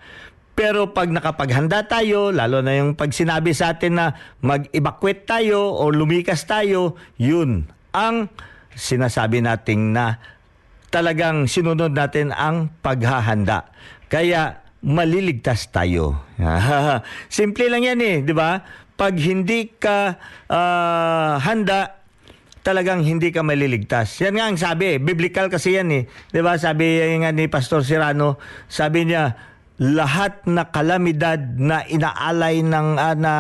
Pero 0.57 0.97
pag 0.97 1.13
nakapaghanda 1.13 1.85
tayo, 1.85 2.33
lalo 2.33 2.65
na 2.65 2.81
yung 2.81 2.97
pag 2.97 3.13
sinabi 3.13 3.53
sa 3.53 3.77
atin 3.77 3.93
na 4.01 4.07
mag-evacuate 4.41 5.29
tayo 5.29 5.77
o 5.77 5.93
lumikas 5.93 6.49
tayo, 6.49 6.97
yun 7.21 7.69
ang 7.93 8.33
sinasabi 8.73 9.45
nating 9.45 9.93
na 9.93 10.17
talagang 10.89 11.45
sinunod 11.45 11.93
natin 11.93 12.33
ang 12.33 12.73
paghahanda. 12.81 13.69
Kaya 14.09 14.65
maliligtas 14.81 15.69
tayo. 15.69 16.25
Simple 17.33 17.69
lang 17.69 17.85
yan 17.85 18.01
eh, 18.01 18.17
di 18.25 18.33
ba? 18.33 18.61
Pag 18.97 19.13
hindi 19.21 19.77
ka 19.77 20.17
uh, 20.49 21.37
handa, 21.37 21.96
talagang 22.67 23.07
hindi 23.07 23.31
ka 23.31 23.47
maliligtas. 23.47 24.19
Yan 24.19 24.35
nga 24.35 24.51
ang 24.51 24.59
sabi, 24.59 24.99
biblical 24.99 25.47
kasi 25.47 25.79
yan 25.79 25.87
eh. 25.95 26.03
'Di 26.35 26.43
ba? 26.43 26.59
Sabi 26.59 26.99
nga 27.23 27.31
ni 27.31 27.47
Pastor 27.47 27.87
Serrano, 27.87 28.43
sabi 28.67 29.07
niya 29.07 29.39
lahat 29.79 30.43
na 30.51 30.75
kalamidad 30.75 31.39
na 31.55 31.87
inaalay 31.87 32.67
ng 32.67 32.89
uh, 32.99 33.15
na 33.15 33.33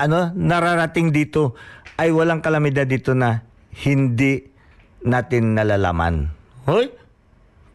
ano 0.00 0.32
nararating 0.32 1.12
dito 1.12 1.60
ay 2.00 2.08
walang 2.08 2.40
kalamidad 2.40 2.88
dito 2.88 3.12
na 3.12 3.44
hindi 3.84 4.48
natin 5.04 5.52
nalalaman. 5.52 6.32
Hoy? 6.64 6.88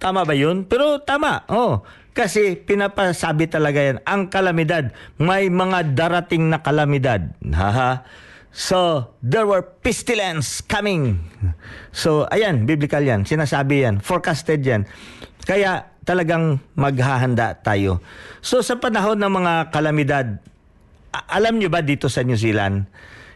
Tama 0.02 0.26
ba 0.26 0.34
'yun? 0.34 0.66
Pero 0.66 1.06
tama. 1.06 1.46
Oh. 1.54 1.86
Kasi 2.16 2.56
pinapasabi 2.56 3.52
talaga 3.52 3.84
yan, 3.84 4.00
ang 4.08 4.32
kalamidad, 4.32 4.96
may 5.20 5.52
mga 5.52 6.00
darating 6.00 6.48
na 6.48 6.64
kalamidad. 6.64 7.36
Haha. 7.44 8.08
So, 8.56 9.12
there 9.20 9.44
were 9.44 9.60
pestilence 9.60 10.64
coming. 10.64 11.20
So, 11.92 12.24
ayan, 12.32 12.64
biblical 12.64 13.04
yan. 13.04 13.28
Sinasabi 13.28 13.84
yan. 13.84 14.00
Forecasted 14.00 14.64
yan. 14.64 14.88
Kaya 15.44 15.92
talagang 16.08 16.64
maghahanda 16.80 17.60
tayo. 17.60 18.00
So, 18.40 18.64
sa 18.64 18.80
panahon 18.80 19.20
ng 19.20 19.28
mga 19.28 19.76
kalamidad, 19.76 20.40
alam 21.28 21.60
nyo 21.60 21.68
ba 21.68 21.84
dito 21.84 22.08
sa 22.08 22.24
New 22.24 22.40
Zealand, 22.40 22.88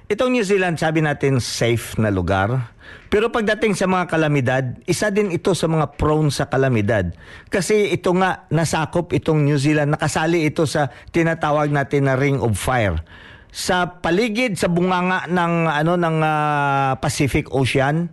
itong 0.08 0.32
New 0.32 0.48
Zealand, 0.48 0.80
sabi 0.80 1.04
natin, 1.04 1.44
safe 1.44 2.00
na 2.00 2.16
lugar. 2.16 2.72
Pero 3.12 3.28
pagdating 3.28 3.76
sa 3.76 3.92
mga 3.92 4.08
kalamidad, 4.08 4.64
isa 4.88 5.12
din 5.12 5.36
ito 5.36 5.52
sa 5.52 5.68
mga 5.68 6.00
prone 6.00 6.32
sa 6.32 6.48
kalamidad. 6.48 7.12
Kasi 7.52 7.92
ito 7.92 8.16
nga, 8.16 8.48
nasakop 8.48 9.12
itong 9.12 9.44
New 9.44 9.60
Zealand, 9.60 10.00
nakasali 10.00 10.48
ito 10.48 10.64
sa 10.64 10.88
tinatawag 11.12 11.76
natin 11.76 12.08
na 12.08 12.16
Ring 12.16 12.40
of 12.40 12.56
Fire 12.56 13.04
sa 13.50 14.02
paligid 14.02 14.56
sa 14.56 14.70
bunganga 14.70 15.26
ng 15.26 15.54
ano 15.66 15.94
ng 15.98 16.18
uh, 16.22 16.92
Pacific 17.02 17.50
Ocean. 17.50 18.10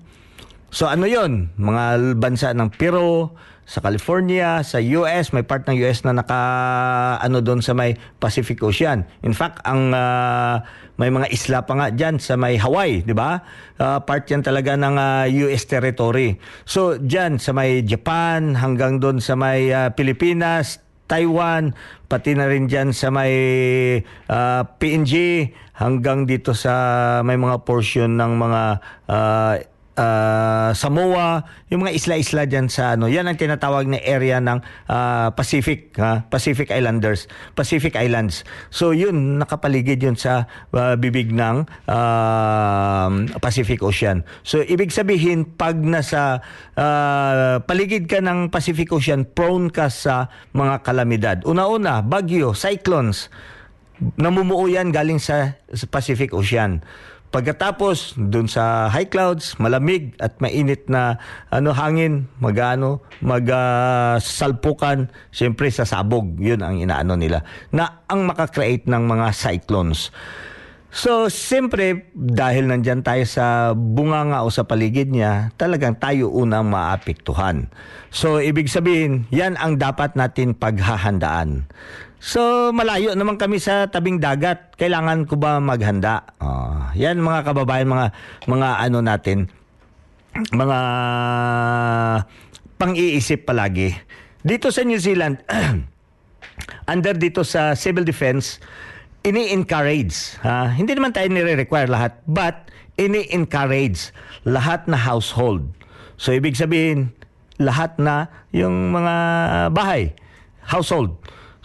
So 0.72 0.88
ano 0.88 1.04
'yon? 1.04 1.52
Mga 1.60 2.16
bansa 2.16 2.52
ng 2.56 2.72
Peru, 2.72 3.32
sa 3.66 3.82
California, 3.82 4.62
sa 4.62 4.78
US, 4.78 5.34
may 5.34 5.42
part 5.42 5.66
ng 5.66 5.74
US 5.82 6.06
na 6.06 6.14
naka 6.14 6.40
ano 7.18 7.42
doon 7.42 7.58
sa 7.58 7.74
may 7.74 7.98
Pacific 8.22 8.62
Ocean. 8.62 9.02
In 9.26 9.34
fact, 9.34 9.58
ang 9.66 9.90
uh, 9.90 10.62
may 10.94 11.10
mga 11.10 11.26
isla 11.34 11.66
pa 11.66 11.74
nga 11.74 11.86
diyan 11.90 12.22
sa 12.22 12.38
may 12.38 12.62
Hawaii, 12.62 13.02
'di 13.02 13.10
ba? 13.10 13.42
Uh, 13.74 13.98
part 14.06 14.22
'yan 14.30 14.46
talaga 14.46 14.78
ng 14.78 14.94
uh, 14.94 15.26
US 15.50 15.66
territory. 15.66 16.38
So 16.62 16.94
diyan 16.94 17.42
sa 17.42 17.50
may 17.50 17.82
Japan 17.82 18.54
hanggang 18.54 19.02
doon 19.02 19.18
sa 19.18 19.34
may 19.34 19.74
uh, 19.74 19.90
Pilipinas, 19.90 20.85
Taiwan, 21.06 21.74
pati 22.10 22.34
na 22.34 22.50
rin 22.50 22.66
dyan 22.66 22.90
sa 22.90 23.14
may 23.14 23.32
uh, 24.26 24.34
ah, 24.34 24.62
PNG 24.66 25.46
hanggang 25.78 26.26
dito 26.26 26.50
sa 26.54 26.74
may 27.22 27.38
mga 27.38 27.62
portion 27.62 28.18
ng 28.18 28.32
mga 28.34 28.62
uh, 29.06 29.54
uh, 29.96 30.70
Samoa, 30.76 31.48
yung 31.72 31.82
mga 31.82 31.96
isla-isla 31.96 32.46
diyan 32.46 32.68
sa 32.70 32.94
ano. 32.94 33.10
Yan 33.10 33.26
ang 33.26 33.34
tinatawag 33.34 33.88
na 33.88 33.98
area 33.98 34.38
ng 34.38 34.62
uh, 34.86 35.32
Pacific, 35.34 35.96
ha? 35.98 36.22
Pacific 36.28 36.70
Islanders, 36.70 37.26
Pacific 37.56 37.96
Islands. 37.98 38.46
So 38.70 38.92
yun 38.92 39.40
nakapaligid 39.40 39.98
yun 40.04 40.14
sa 40.14 40.46
uh, 40.76 40.94
bibig 40.94 41.32
ng 41.32 41.66
uh, 41.88 43.08
Pacific 43.42 43.82
Ocean. 43.82 44.22
So 44.46 44.62
ibig 44.62 44.92
sabihin 44.94 45.48
pag 45.56 45.80
nasa 45.80 46.44
uh, 46.78 47.58
paligid 47.64 48.06
ka 48.06 48.22
ng 48.22 48.52
Pacific 48.52 48.92
Ocean, 48.92 49.26
prone 49.26 49.72
ka 49.72 49.90
sa 49.90 50.30
mga 50.54 50.84
kalamidad. 50.86 51.36
Una-una, 51.48 52.04
bagyo, 52.04 52.52
cyclones. 52.52 53.32
Namumuo 54.20 54.68
yan 54.68 54.92
galing 54.92 55.16
sa, 55.16 55.56
sa 55.72 55.86
Pacific 55.88 56.36
Ocean. 56.36 56.84
Pagkatapos 57.30 58.16
doon 58.16 58.46
sa 58.46 58.88
high 58.88 59.10
clouds, 59.10 59.58
malamig 59.58 60.14
at 60.22 60.38
mainit 60.38 60.86
na 60.86 61.18
ano 61.50 61.74
hangin, 61.74 62.30
magano, 62.38 63.02
magsalpukan, 63.20 65.10
uh, 65.10 65.12
siyempre 65.34 65.68
sa 65.68 65.84
sabog, 65.84 66.38
'yun 66.38 66.62
ang 66.62 66.78
inaano 66.78 67.18
nila 67.18 67.42
na 67.74 68.06
ang 68.06 68.24
makakreate 68.30 68.86
ng 68.86 69.04
mga 69.04 69.26
cyclones. 69.34 70.14
So, 70.96 71.28
siyempre, 71.28 72.08
dahil 72.16 72.72
nandyan 72.72 73.04
tayo 73.04 73.20
sa 73.28 73.76
bunganga 73.76 74.40
o 74.40 74.48
sa 74.48 74.64
paligid 74.64 75.12
niya, 75.12 75.52
talagang 75.60 76.00
tayo 76.00 76.32
unang 76.32 76.72
maapektuhan. 76.72 77.68
So, 78.08 78.40
ibig 78.40 78.72
sabihin, 78.72 79.28
yan 79.28 79.60
ang 79.60 79.76
dapat 79.76 80.16
natin 80.16 80.56
paghahandaan. 80.56 81.68
So, 82.26 82.74
malayo 82.74 83.14
naman 83.14 83.38
kami 83.38 83.62
sa 83.62 83.86
tabing 83.86 84.18
dagat. 84.18 84.74
Kailangan 84.74 85.30
ko 85.30 85.38
ba 85.38 85.62
maghanda? 85.62 86.26
Uh, 86.42 86.90
yan 86.98 87.22
mga 87.22 87.46
kababayan, 87.46 87.86
mga 87.86 88.10
mga 88.50 88.68
ano 88.82 88.98
natin, 88.98 89.46
mga 90.50 90.78
pang-iisip 92.82 93.46
palagi. 93.46 93.94
Dito 94.42 94.74
sa 94.74 94.82
New 94.82 94.98
Zealand, 94.98 95.38
under 96.90 97.14
dito 97.14 97.46
sa 97.46 97.78
civil 97.78 98.02
defense, 98.02 98.58
ini-encourage. 99.22 100.42
Ha? 100.42 100.74
Hindi 100.74 100.98
naman 100.98 101.14
tayo 101.14 101.30
nire-require 101.30 101.86
lahat, 101.86 102.26
but 102.26 102.74
ini-encourage 102.98 104.10
lahat 104.42 104.90
na 104.90 104.98
household. 104.98 105.62
So, 106.18 106.34
ibig 106.34 106.58
sabihin, 106.58 107.14
lahat 107.62 108.02
na 108.02 108.26
yung 108.50 108.90
mga 108.90 109.14
bahay, 109.70 110.10
household 110.66 111.14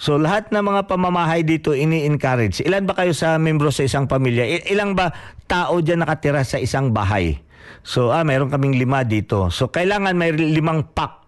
So 0.02 0.18
lahat 0.18 0.50
ng 0.50 0.66
mga 0.66 0.90
pamamahay 0.90 1.46
dito 1.46 1.78
ini-encourage. 1.78 2.66
Ilan 2.66 2.90
ba 2.90 2.98
kayo 2.98 3.14
sa 3.14 3.38
membro 3.38 3.70
sa 3.70 3.86
isang 3.86 4.10
pamilya? 4.10 4.42
I- 4.50 4.74
ilang 4.74 4.98
ba 4.98 5.14
tao 5.46 5.78
diyan 5.78 6.02
nakatira 6.02 6.42
sa 6.42 6.58
isang 6.58 6.90
bahay? 6.90 7.38
So 7.86 8.10
ah, 8.10 8.26
mayroon 8.26 8.50
kaming 8.50 8.82
lima 8.82 9.06
dito. 9.06 9.54
So 9.54 9.70
kailangan 9.70 10.18
may 10.18 10.34
limang 10.34 10.90
pack. 10.98 11.22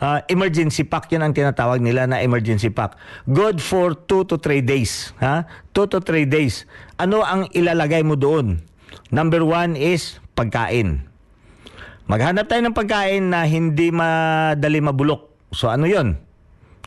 Ah, 0.00 0.24
emergency 0.32 0.88
pack 0.88 1.12
yun 1.12 1.28
ang 1.28 1.36
tinatawag 1.36 1.84
nila 1.84 2.08
na 2.08 2.24
emergency 2.24 2.72
pack. 2.72 2.96
Good 3.28 3.60
for 3.60 3.92
2 3.92 4.24
to 4.32 4.40
3 4.40 4.64
days. 4.64 5.12
Ha? 5.20 5.44
2 5.76 5.92
to 5.92 6.00
3 6.00 6.24
days. 6.24 6.64
Ano 6.96 7.20
ang 7.20 7.52
ilalagay 7.52 8.00
mo 8.00 8.16
doon? 8.16 8.64
Number 9.12 9.44
one 9.44 9.76
is 9.76 10.24
pagkain. 10.32 11.04
Maghanap 12.08 12.48
tayo 12.48 12.64
ng 12.64 12.72
pagkain 12.72 13.28
na 13.28 13.44
hindi 13.44 13.92
madali 13.92 14.80
mabulok. 14.80 15.52
So 15.52 15.68
ano 15.68 15.84
'yon? 15.84 16.16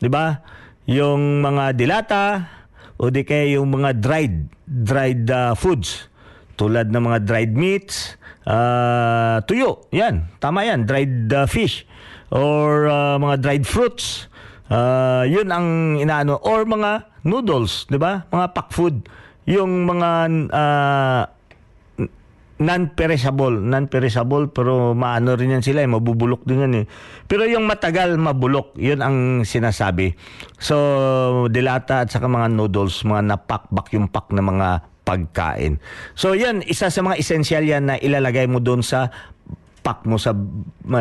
'Di 0.02 0.10
ba? 0.10 0.58
Yung 0.90 1.38
mga 1.38 1.78
dilata 1.78 2.24
o 2.98 3.14
di 3.14 3.22
kaya 3.22 3.62
yung 3.62 3.70
mga 3.70 4.02
dried 4.02 4.50
dried 4.66 5.30
uh, 5.30 5.54
foods 5.54 6.10
tulad 6.58 6.90
ng 6.90 6.98
mga 6.98 7.18
dried 7.24 7.52
meats, 7.54 8.18
uh, 8.44 9.38
tuyo. 9.46 9.86
Yan, 9.94 10.28
tama 10.42 10.66
yan, 10.66 10.84
dried 10.84 11.30
uh, 11.30 11.46
fish 11.46 11.86
or 12.34 12.90
uh, 12.90 13.16
mga 13.22 13.36
dried 13.38 13.64
fruits. 13.70 14.26
Uh, 14.66 15.22
yun 15.30 15.48
ang 15.54 15.96
inaano 15.96 16.42
or 16.42 16.66
mga 16.66 17.06
noodles, 17.22 17.86
'di 17.86 17.96
ba? 17.96 18.26
Mga 18.28 18.46
pack 18.50 18.68
food. 18.74 19.06
Yung 19.46 19.86
mga 19.86 20.10
uh, 20.50 21.22
non-perishable, 22.60 23.56
non-perishable 23.56 24.52
pero 24.52 24.92
maano 24.92 25.32
rin 25.32 25.56
yan 25.56 25.64
sila, 25.64 25.80
eh, 25.80 25.88
mabubulok 25.88 26.44
din 26.44 26.68
yan 26.68 26.74
eh. 26.80 26.86
Pero 27.24 27.48
yung 27.48 27.64
matagal 27.64 28.20
mabulok, 28.20 28.76
yun 28.76 29.00
ang 29.00 29.42
sinasabi. 29.48 30.12
So, 30.60 31.48
dilata 31.48 32.04
at 32.04 32.12
saka 32.12 32.28
mga 32.28 32.52
noodles, 32.52 33.00
mga 33.02 33.32
napak-bak 33.32 33.88
yung 33.96 34.12
pack 34.12 34.28
na 34.36 34.44
mga 34.44 34.68
pagkain. 35.08 35.80
So, 36.12 36.36
yan, 36.36 36.60
isa 36.68 36.92
sa 36.92 37.00
mga 37.00 37.16
essential 37.16 37.64
yan 37.64 37.88
na 37.88 37.96
ilalagay 37.96 38.44
mo 38.44 38.60
doon 38.60 38.84
sa 38.84 39.08
pack 39.80 40.04
mo 40.04 40.20
sa 40.20 40.36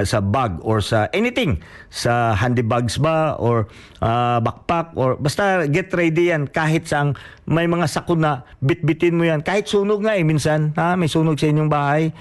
sa 0.08 0.20
bag 0.24 0.60
or 0.64 0.80
sa 0.80 1.12
anything. 1.12 1.60
Sa 1.92 2.36
handy 2.36 2.64
bags 2.64 3.00
ba 3.00 3.36
or 3.38 3.68
uh, 4.00 4.40
backpack 4.40 4.96
or 4.96 5.20
basta 5.20 5.68
get 5.68 5.92
ready 5.94 6.32
yan. 6.32 6.48
Kahit 6.48 6.88
sang 6.88 7.16
may 7.46 7.68
mga 7.68 7.86
sakuna 7.88 8.48
bitbitin 8.64 9.20
mo 9.20 9.28
yan. 9.28 9.44
Kahit 9.44 9.68
sunog 9.68 10.04
nga 10.04 10.16
eh 10.16 10.24
minsan 10.24 10.72
ha? 10.80 10.96
May 10.96 11.12
sunog 11.12 11.38
sa 11.38 11.52
inyong 11.52 11.72
bahay. 11.72 12.12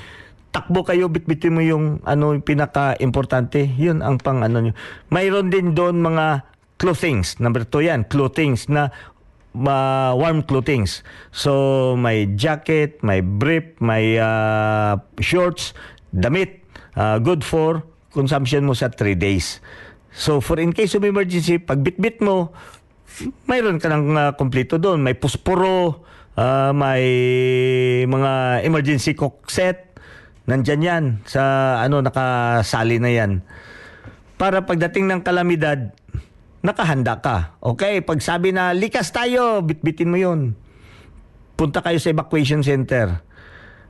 Takbo 0.49 0.83
kayo 0.83 1.07
bitbitin 1.13 1.55
mo 1.55 1.63
yung 1.63 2.03
ano 2.09 2.35
yung 2.35 2.45
pinaka 2.45 2.97
importante 2.99 3.63
yun 3.63 4.03
ang 4.03 4.19
pang 4.19 4.43
ano 4.43 4.59
nyo. 4.59 4.73
Mayroon 5.15 5.53
din 5.53 5.77
doon 5.79 6.03
mga 6.03 6.43
clothings. 6.79 7.39
Number 7.39 7.63
2 7.67 7.89
yan 7.89 8.01
clothings 8.07 8.67
na 8.67 8.91
uh, 9.55 10.13
warm 10.15 10.43
clothings. 10.45 11.03
So 11.33 11.95
may 11.97 12.31
jacket, 12.39 13.03
may 13.03 13.21
brief, 13.25 13.79
may 13.81 14.19
uh, 14.21 15.01
shorts, 15.19 15.73
damit. 16.11 16.65
Uh, 16.99 17.21
good 17.23 17.47
for 17.47 17.85
consumption 18.11 18.65
mo 18.67 18.75
sa 18.75 18.91
3 18.91 19.15
days. 19.15 19.61
So 20.13 20.41
for 20.43 20.59
in 20.59 20.75
case 20.75 20.97
of 20.97 21.05
emergency, 21.05 21.61
pag 21.61 21.85
bitbit 21.85 22.25
mo, 22.25 22.51
mayroon 23.47 23.79
ka 23.79 23.89
ng 23.93 24.05
uh, 24.15 24.31
kompleto 24.35 24.81
doon. 24.81 25.03
May 25.03 25.15
pusporo, 25.15 26.05
uh, 26.35 26.71
may 26.75 27.05
mga 28.05 28.65
emergency 28.65 29.15
cook 29.15 29.47
set. 29.51 29.95
Nandyan 30.49 30.81
yan 30.81 31.05
sa 31.29 31.77
ano 31.85 32.01
nakasali 32.01 32.97
na 32.97 33.11
yan. 33.13 33.45
Para 34.41 34.65
pagdating 34.65 35.05
ng 35.11 35.21
kalamidad, 35.21 35.93
nakahanda 36.65 37.21
ka. 37.21 37.59
Okay, 37.61 38.01
pag 38.01 38.23
sabi 38.25 38.55
na 38.55 38.73
likas 38.73 39.13
tayo, 39.13 39.61
bitbitin 39.61 40.09
mo 40.09 40.17
yun. 40.17 40.57
Punta 41.59 41.83
kayo 41.83 41.99
sa 41.99 42.15
evacuation 42.15 42.63
center. 42.63 43.19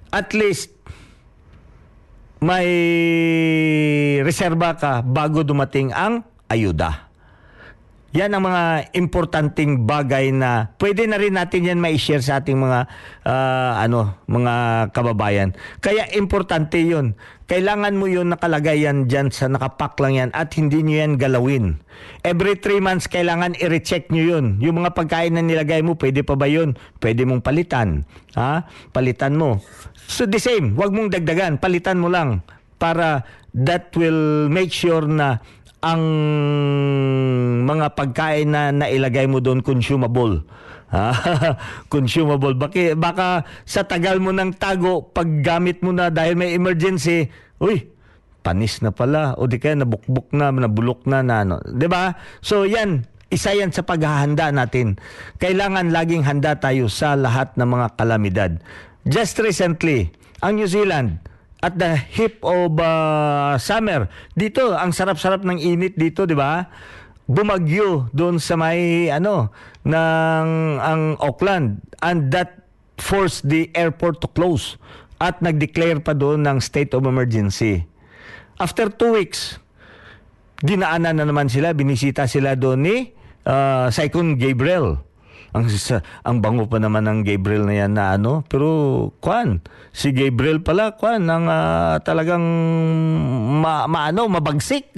At 0.09 0.33
least, 0.33 0.78
may 2.39 2.69
reserba 4.23 4.79
ka 4.79 5.03
bago 5.03 5.43
dumating 5.43 5.91
ang 5.91 6.23
ayuda. 6.47 7.08
Yan 8.17 8.33
ang 8.33 8.49
mga 8.49 8.89
importanteng 8.97 9.85
bagay 9.85 10.33
na 10.33 10.73
pwede 10.81 11.05
na 11.05 11.21
rin 11.21 11.37
natin 11.37 11.69
yan 11.69 11.77
mai-share 11.77 12.25
sa 12.25 12.41
ating 12.41 12.57
mga 12.57 12.89
uh, 13.29 13.73
ano, 13.85 14.17
mga 14.25 14.55
kababayan. 14.97 15.53
Kaya 15.85 16.09
importante 16.17 16.81
'yun. 16.81 17.13
Kailangan 17.45 18.01
mo 18.01 18.09
'yun 18.09 18.33
nakalagay 18.33 18.89
yan 18.89 19.13
diyan 19.13 19.29
sa 19.29 19.53
nakapak 19.53 20.01
lang 20.01 20.17
yan 20.17 20.31
at 20.33 20.57
hindi 20.57 20.81
niyo 20.81 21.05
yan 21.05 21.21
galawin. 21.21 21.85
Every 22.25 22.57
3 22.57 22.81
months 22.81 23.13
kailangan 23.13 23.61
i-recheck 23.61 24.09
niyo 24.09 24.41
'yun. 24.41 24.57
Yung 24.65 24.81
mga 24.81 24.97
pagkain 24.97 25.37
na 25.37 25.45
nilagay 25.45 25.85
mo, 25.85 25.93
pwede 26.01 26.25
pa 26.25 26.33
ba 26.33 26.49
'yun? 26.49 26.81
Pwede 27.05 27.29
mong 27.29 27.45
palitan. 27.45 28.09
Ha? 28.41 28.65
Palitan 28.89 29.37
mo. 29.37 29.61
So 30.09 30.25
the 30.25 30.41
same, 30.41 30.81
wag 30.81 30.97
mong 30.97 31.13
dagdagan, 31.13 31.61
palitan 31.61 32.01
mo 32.01 32.09
lang 32.09 32.41
para 32.81 33.27
that 33.53 33.91
will 33.99 34.47
make 34.49 34.71
sure 34.71 35.05
na 35.05 35.43
ang 35.79 36.03
mga 37.67 37.87
pagkain 37.95 38.51
na 38.51 38.75
nailagay 38.75 39.31
mo 39.31 39.39
doon 39.39 39.63
consumable. 39.63 40.43
consumable. 41.93 42.57
Baki, 42.57 42.97
baka 42.97 43.45
sa 43.69 43.85
tagal 43.85 44.19
mo 44.19 44.33
ng 44.33 44.57
tago, 44.57 45.05
paggamit 45.05 45.85
mo 45.85 45.93
na 45.93 46.09
dahil 46.09 46.35
may 46.35 46.57
emergency, 46.57 47.29
uy, 47.61 47.87
panis 48.43 48.81
na 48.81 48.91
pala. 48.91 49.37
O 49.37 49.47
di 49.47 49.61
kaya 49.61 49.79
nabukbuk 49.79 50.33
na, 50.33 50.51
nabulok 50.51 51.05
na, 51.05 51.21
na 51.23 51.45
ano. 51.45 51.57
ba 51.61 51.77
diba? 51.77 52.05
So 52.41 52.65
yan, 52.65 53.05
isa 53.29 53.53
yan 53.53 53.71
sa 53.71 53.85
paghahanda 53.85 54.49
natin. 54.49 54.97
Kailangan 55.37 55.93
laging 55.93 56.25
handa 56.25 56.57
tayo 56.57 56.89
sa 56.89 57.13
lahat 57.15 57.53
ng 57.61 57.69
mga 57.69 57.89
kalamidad. 58.01 58.53
Just 59.05 59.39
recently, 59.39 60.11
ang 60.41 60.57
New 60.57 60.69
Zealand, 60.69 61.21
at 61.59 61.75
the 61.79 61.99
hip 61.99 62.39
of 62.47 62.79
uh, 62.79 63.59
summer. 63.59 64.07
Dito, 64.35 64.75
ang 64.75 64.95
sarap-sarap 64.95 65.43
ng 65.43 65.59
init 65.59 65.99
dito, 65.99 66.23
di 66.27 66.39
ba? 66.39 66.71
Bumagyo 67.29 68.09
doon 68.15 68.41
sa 68.41 68.57
may 68.57 69.13
ano 69.13 69.53
ng 69.85 70.49
ang 70.81 71.03
Auckland 71.21 71.83
and 72.01 72.33
that 72.33 72.65
forced 72.97 73.47
the 73.47 73.69
airport 73.77 74.19
to 74.25 74.29
close 74.33 74.81
at 75.19 75.43
nag-declare 75.43 75.99
pa 76.01 76.15
doon 76.15 76.47
ng 76.47 76.59
state 76.63 76.95
of 76.95 77.05
emergency. 77.05 77.85
After 78.59 78.91
two 78.91 79.19
weeks, 79.19 79.59
dinaanan 80.63 81.23
na 81.23 81.27
naman 81.27 81.51
sila, 81.51 81.75
binisita 81.75 82.27
sila 82.27 82.55
doon 82.55 82.79
ni 82.83 82.97
uh, 83.47 83.91
Cyclone 83.91 84.39
Gabriel 84.39 85.08
ang 85.57 85.65
ang 86.29 86.37
bango 86.45 86.69
pa 86.69 86.77
naman 86.77 87.09
ng 87.09 87.25
Gabriel 87.25 87.65
na 87.65 87.75
yan 87.75 87.93
na 87.97 88.21
ano. 88.21 88.45
Pero 88.45 88.69
kwan 89.25 89.65
si 89.97 90.13
Gabriel 90.13 90.61
pala 90.61 90.95
kwan 90.95 91.25
ng 91.25 91.45
uh, 91.49 91.97
talagang 92.05 92.45
ma, 93.59 93.89
maano 93.89 94.29
mabagsik. 94.29 94.93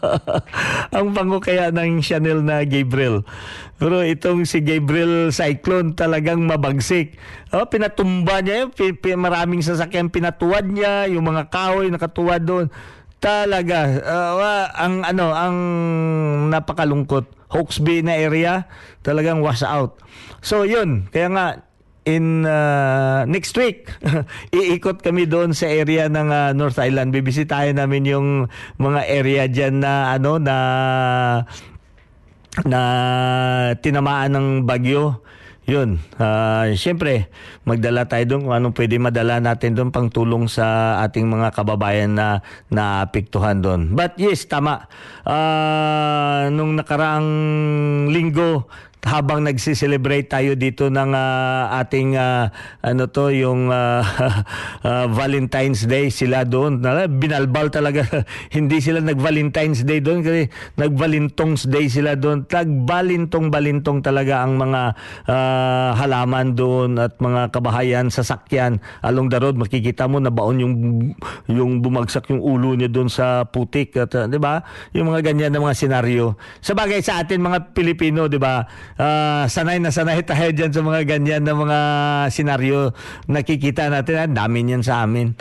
Ang 0.96 1.16
bango 1.16 1.38
kaya 1.40 1.70
ng 1.72 2.02
Chanel 2.02 2.42
na 2.44 2.66
Gabriel. 2.66 3.24
Pero 3.78 4.04
itong 4.04 4.44
si 4.44 4.60
Gabriel 4.62 5.32
Cyclone 5.32 5.96
talagang 5.96 6.44
mabagsik. 6.44 7.16
Oh, 7.54 7.66
pinatumba 7.66 8.44
niya 8.44 8.68
pi, 8.68 8.92
pi, 8.92 9.16
maraming 9.16 9.64
sasakyan 9.64 10.12
pinatuwad 10.12 10.68
niya. 10.68 11.08
Yung 11.08 11.24
mga 11.24 11.48
kahoy 11.48 11.88
nakatuwad 11.88 12.42
doon 12.44 12.66
talaga. 13.22 13.78
Uh, 14.02 14.66
ang 14.74 15.06
ano 15.06 15.30
ang 15.30 15.56
napakalungkot. 16.50 17.40
Hawksby 17.52 18.02
na 18.02 18.16
area 18.16 18.66
talagang 19.06 19.44
wash 19.44 19.62
out. 19.62 20.00
So 20.42 20.66
yun. 20.66 21.06
Kaya 21.12 21.28
nga 21.30 21.46
in 22.02 22.42
uh, 22.42 23.22
next 23.30 23.54
week 23.54 23.86
iikot 24.50 25.06
kami 25.06 25.30
doon 25.30 25.54
sa 25.54 25.70
area 25.70 26.10
ng 26.10 26.28
uh, 26.28 26.50
North 26.56 26.82
Island. 26.82 27.14
Bibisitahin 27.14 27.78
namin 27.78 28.02
yung 28.10 28.28
mga 28.82 29.00
area 29.06 29.46
diyan 29.46 29.74
na 29.78 30.16
ano 30.18 30.42
na 30.42 30.56
na 32.66 32.80
tinamaan 33.80 34.34
ng 34.34 34.48
bagyo 34.66 35.22
yun, 35.62 36.02
uh, 36.18 36.74
siyempre, 36.74 37.30
magdala 37.62 38.10
tayo 38.10 38.26
doon 38.26 38.50
kung 38.50 38.54
anong 38.54 38.74
pwede 38.74 38.98
madala 38.98 39.38
natin 39.38 39.78
doon 39.78 39.94
pang 39.94 40.10
tulong 40.10 40.50
sa 40.50 40.98
ating 41.06 41.30
mga 41.30 41.54
kababayan 41.54 42.18
na 42.18 42.42
naapektuhan 42.66 43.62
doon. 43.62 43.94
But 43.94 44.18
yes, 44.18 44.50
tama. 44.50 44.90
Uh, 45.22 46.50
nung 46.50 46.74
nakaraang 46.74 47.30
linggo, 48.10 48.66
habang 49.02 49.42
nagsi-celebrate 49.42 50.30
tayo 50.30 50.54
dito 50.54 50.86
ng 50.86 51.10
ah, 51.10 51.74
ating 51.82 52.14
ah, 52.14 52.54
ano 52.86 53.10
to 53.10 53.34
yung 53.34 53.66
ah, 53.66 54.06
ah, 54.86 55.06
Valentine's 55.10 55.90
Day 55.90 56.06
sila 56.06 56.46
doon. 56.46 56.78
Binalbal 57.18 57.74
talaga. 57.74 58.06
Hindi 58.56 58.78
sila 58.78 59.02
nag-Valentine's 59.02 59.82
Day 59.82 59.98
doon 59.98 60.22
kasi 60.22 60.46
nag-Valentong's 60.78 61.66
Day 61.66 61.90
sila 61.90 62.14
doon. 62.14 62.46
Tagbalintong 62.46 63.50
balintong 63.50 64.06
talaga 64.06 64.46
ang 64.46 64.54
mga 64.54 64.94
ah, 65.26 65.90
halaman 65.98 66.54
doon 66.54 66.94
at 67.02 67.18
mga 67.18 67.50
kabahayan 67.50 68.06
sasakyan. 68.06 68.78
Along 69.02 69.26
the 69.26 69.38
road 69.42 69.58
makikita 69.58 70.06
mo 70.06 70.22
na 70.22 70.30
baon 70.30 70.62
yung 70.62 70.74
yung 71.50 71.82
bumagsak 71.82 72.30
yung 72.30 72.38
ulo 72.38 72.78
niya 72.78 72.86
doon 72.86 73.10
sa 73.10 73.50
putik 73.50 73.98
at 73.98 74.14
ah, 74.14 74.30
'di 74.30 74.38
ba? 74.38 74.62
Yung 74.94 75.10
mga 75.10 75.26
ganyan 75.26 75.50
na 75.50 75.58
mga 75.58 75.74
senaryo. 75.74 76.38
Sa 76.62 76.78
bagay 76.78 77.02
sa 77.02 77.18
atin 77.18 77.42
mga 77.42 77.74
Pilipino 77.74 78.30
'di 78.30 78.38
ba 78.38 78.62
ah, 78.98 79.44
sanay 79.46 79.78
na 79.78 79.94
sanay 79.94 80.24
tayo 80.28 80.50
diyan 80.52 80.72
sa 80.72 80.82
mga 80.82 81.00
ganyan 81.06 81.42
na 81.44 81.54
mga 81.54 81.78
senaryo 82.28 82.92
nakikita 83.30 83.88
natin. 83.92 84.32
Ang 84.32 84.36
dami 84.36 84.58
niyan 84.64 84.82
sa 84.84 85.04
amin. 85.06 85.36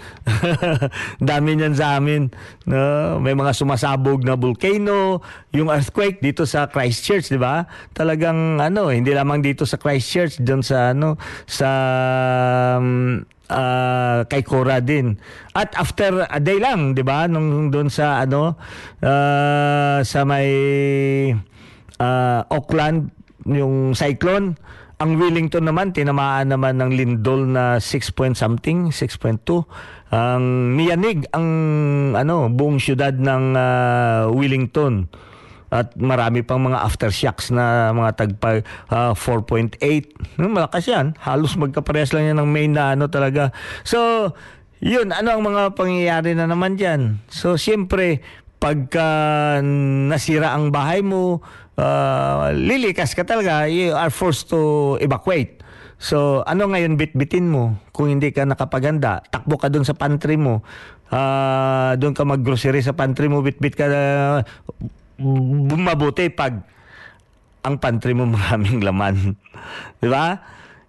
Dami 1.32 1.50
niyan 1.58 1.76
sa 1.76 1.98
amin 1.98 2.32
no? 2.66 3.18
May 3.20 3.34
mga 3.34 3.52
sumasabog 3.56 4.24
na 4.24 4.38
volcano 4.38 5.22
yung 5.56 5.72
earthquake 5.72 6.22
dito 6.22 6.46
sa 6.46 6.70
Christchurch 6.70 7.32
'di 7.32 7.40
ba? 7.42 7.66
Talagang 7.96 8.62
ano 8.62 8.94
hindi 8.94 9.12
lamang 9.12 9.42
dito 9.42 9.66
sa 9.66 9.78
Christchurch 9.80 10.42
doon 10.42 10.62
sa 10.62 10.94
ano 10.94 11.18
sa 11.50 11.70
um, 12.78 13.22
ah, 13.52 14.24
kay 14.30 14.42
Cora 14.46 14.80
din. 14.80 15.18
At 15.52 15.76
after 15.76 16.26
a 16.28 16.40
day 16.40 16.62
lang, 16.62 16.94
'di 16.94 17.04
ba, 17.04 17.26
nung 17.28 17.74
doon 17.74 17.90
sa 17.90 18.24
ano 18.24 18.56
ah, 19.04 20.00
sa 20.06 20.24
may 20.24 20.50
ah, 21.98 22.46
Auckland 22.48 23.21
yung 23.46 23.98
cyclone, 23.98 24.58
ang 25.02 25.18
Wellington 25.18 25.66
naman 25.66 25.98
tinamaan 25.98 26.54
naman 26.54 26.78
ng 26.78 26.94
lindol 26.94 27.50
na 27.50 27.82
6 27.82 28.14
point 28.14 28.38
something, 28.38 28.94
6.2. 28.94 29.66
Ang 30.14 30.78
niyanig 30.78 31.26
ang 31.34 31.48
ano 32.14 32.46
buong 32.54 32.78
syudad 32.78 33.18
ng 33.18 33.44
ah, 33.58 34.30
Wellington. 34.30 35.10
At 35.72 35.96
marami 35.96 36.44
pang 36.44 36.60
mga 36.62 36.84
aftershocks 36.84 37.50
na 37.50 37.90
mga 37.96 38.12
tagpa 38.14 38.62
ah, 38.94 39.18
4.8 39.18 39.82
Hmm, 40.38 40.54
malakas 40.54 40.86
yan. 40.86 41.18
Halos 41.18 41.58
magkaparehas 41.58 42.14
lang 42.14 42.30
yan 42.30 42.38
ng 42.38 42.50
main 42.54 42.70
na 42.70 42.94
ano 42.94 43.10
talaga. 43.10 43.50
So 43.82 44.30
yun 44.78 45.10
ano 45.10 45.34
ang 45.34 45.42
mga 45.42 45.74
pangyayari 45.74 46.38
na 46.38 46.46
naman 46.46 46.78
dyan? 46.78 47.26
So 47.26 47.58
siyempre 47.58 48.22
pagka 48.62 49.58
nasira 49.66 50.54
ang 50.54 50.70
bahay 50.70 51.02
mo 51.02 51.42
ah, 51.82 52.54
lilikas 52.54 53.18
ka 53.18 53.26
talaga 53.26 53.66
you 53.66 53.92
are 53.98 54.14
forced 54.14 54.48
to 54.48 54.96
evacuate 55.02 55.62
So, 56.02 56.42
ano 56.50 56.66
ngayon 56.66 56.98
bitbitin 56.98 57.46
mo? 57.46 57.78
Kung 57.94 58.10
hindi 58.10 58.34
ka 58.34 58.42
nakapaganda, 58.42 59.22
takbo 59.30 59.62
ka 59.62 59.70
doon 59.70 59.86
sa 59.86 59.94
pantry 59.94 60.34
mo. 60.34 60.66
Ah, 61.14 61.94
doon 61.94 62.18
ka 62.18 62.26
maggrocery 62.26 62.82
sa 62.82 62.98
pantry 62.98 63.30
mo, 63.30 63.46
bitbit 63.46 63.78
ka 63.78 63.86
na 63.86 64.02
mabuti 65.22 66.34
pag 66.34 66.66
ang 67.62 67.78
pantry 67.78 68.18
mo 68.18 68.26
maraming 68.34 68.82
laman. 68.82 69.38
'Di 70.02 70.10
ba? 70.10 70.42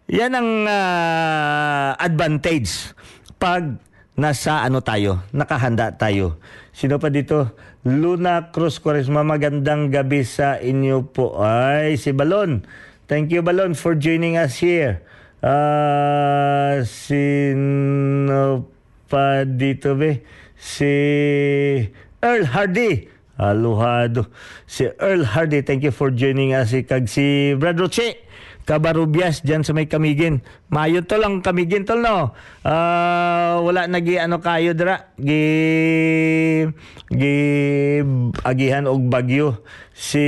Yan 0.08 0.32
ang 0.32 0.50
ah, 0.64 1.92
advantage 2.00 2.96
pag 3.36 3.76
nasa 4.16 4.64
ano 4.64 4.80
tayo, 4.80 5.20
nakahanda 5.36 5.92
tayo. 5.92 6.40
Sino 6.72 6.96
pa 6.96 7.12
dito? 7.12 7.52
Luna 7.84 8.48
Cruz 8.48 8.80
Quaresma, 8.80 9.20
magandang 9.20 9.92
gabi 9.92 10.24
sa 10.24 10.56
inyo 10.56 11.04
po. 11.04 11.36
Ay, 11.36 12.00
si 12.00 12.16
Balon. 12.16 12.64
Thank 13.06 13.28
you, 13.28 13.44
Balon, 13.44 13.76
for 13.76 13.92
joining 13.92 14.40
us 14.40 14.56
here. 14.56 15.04
Ah, 15.44 16.80
sino 16.88 18.64
pa 19.10 19.44
dito, 19.44 19.92
be? 19.92 20.24
Si 20.56 20.88
Earl 22.24 22.46
Hardy. 22.48 23.10
Aluhado. 23.36 24.30
Si 24.64 24.86
Earl 25.02 25.26
Hardy, 25.26 25.66
thank 25.66 25.82
you 25.82 25.90
for 25.90 26.14
joining 26.14 26.54
us. 26.54 26.70
Si 26.70 26.86
Kag 26.86 27.10
si 27.10 27.52
Brad 27.58 27.76
Roche. 27.76 28.22
Kabarubias 28.62 29.42
dyan 29.42 29.66
sa 29.66 29.74
may 29.74 29.90
Kamigin. 29.90 30.38
Mayo 30.70 31.02
to 31.02 31.18
lang 31.18 31.42
Kamigin 31.42 31.82
tol 31.82 31.98
no. 31.98 32.34
Ah, 32.62 33.58
wala 33.58 33.90
nagi 33.90 34.22
ano 34.22 34.38
kayo 34.38 34.70
dira. 34.70 35.10
Gi 35.18 35.42
gi 37.10 37.36
agihan 38.46 38.86
og 38.86 39.10
bagyo. 39.10 39.66
Si 39.90 40.26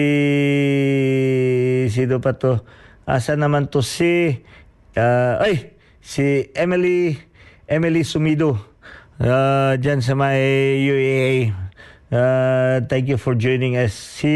sino 1.95 2.18
pa 2.18 2.35
to? 2.35 2.62
Asa 3.07 3.39
naman 3.39 3.70
to 3.70 3.87
si 3.87 4.43
ah, 4.99 5.39
ay 5.39 5.78
si 6.03 6.51
Emily 6.59 7.14
Emily 7.70 8.03
Sumido. 8.03 8.59
Ah, 9.22 9.78
dyan 9.78 10.03
sa 10.03 10.18
may 10.18 10.82
UAA. 10.82 11.64
Uh, 12.14 12.78
thank 12.87 13.11
you 13.11 13.18
for 13.18 13.35
joining 13.35 13.74
us. 13.74 13.91
Si 13.91 14.30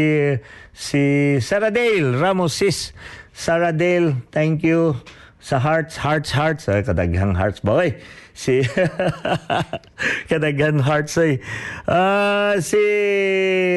Sarah 1.39 1.71
Dale 1.71 2.11
Ramos 2.11 2.59
sis. 2.59 2.91
Sarah 3.39 3.71
Dale, 3.71 4.19
thank 4.35 4.67
you 4.67 4.99
sa 5.39 5.63
hearts, 5.63 5.95
hearts, 5.95 6.35
hearts. 6.35 6.67
Ay, 6.67 6.83
kadaghang 6.83 7.31
hearts 7.31 7.63
ba? 7.63 7.87
Oy, 7.87 7.95
si 8.35 8.67
kadaghang 10.29 10.83
hearts 10.83 11.15
ay. 11.15 11.39
Ah, 11.87 12.59
si 12.59 12.75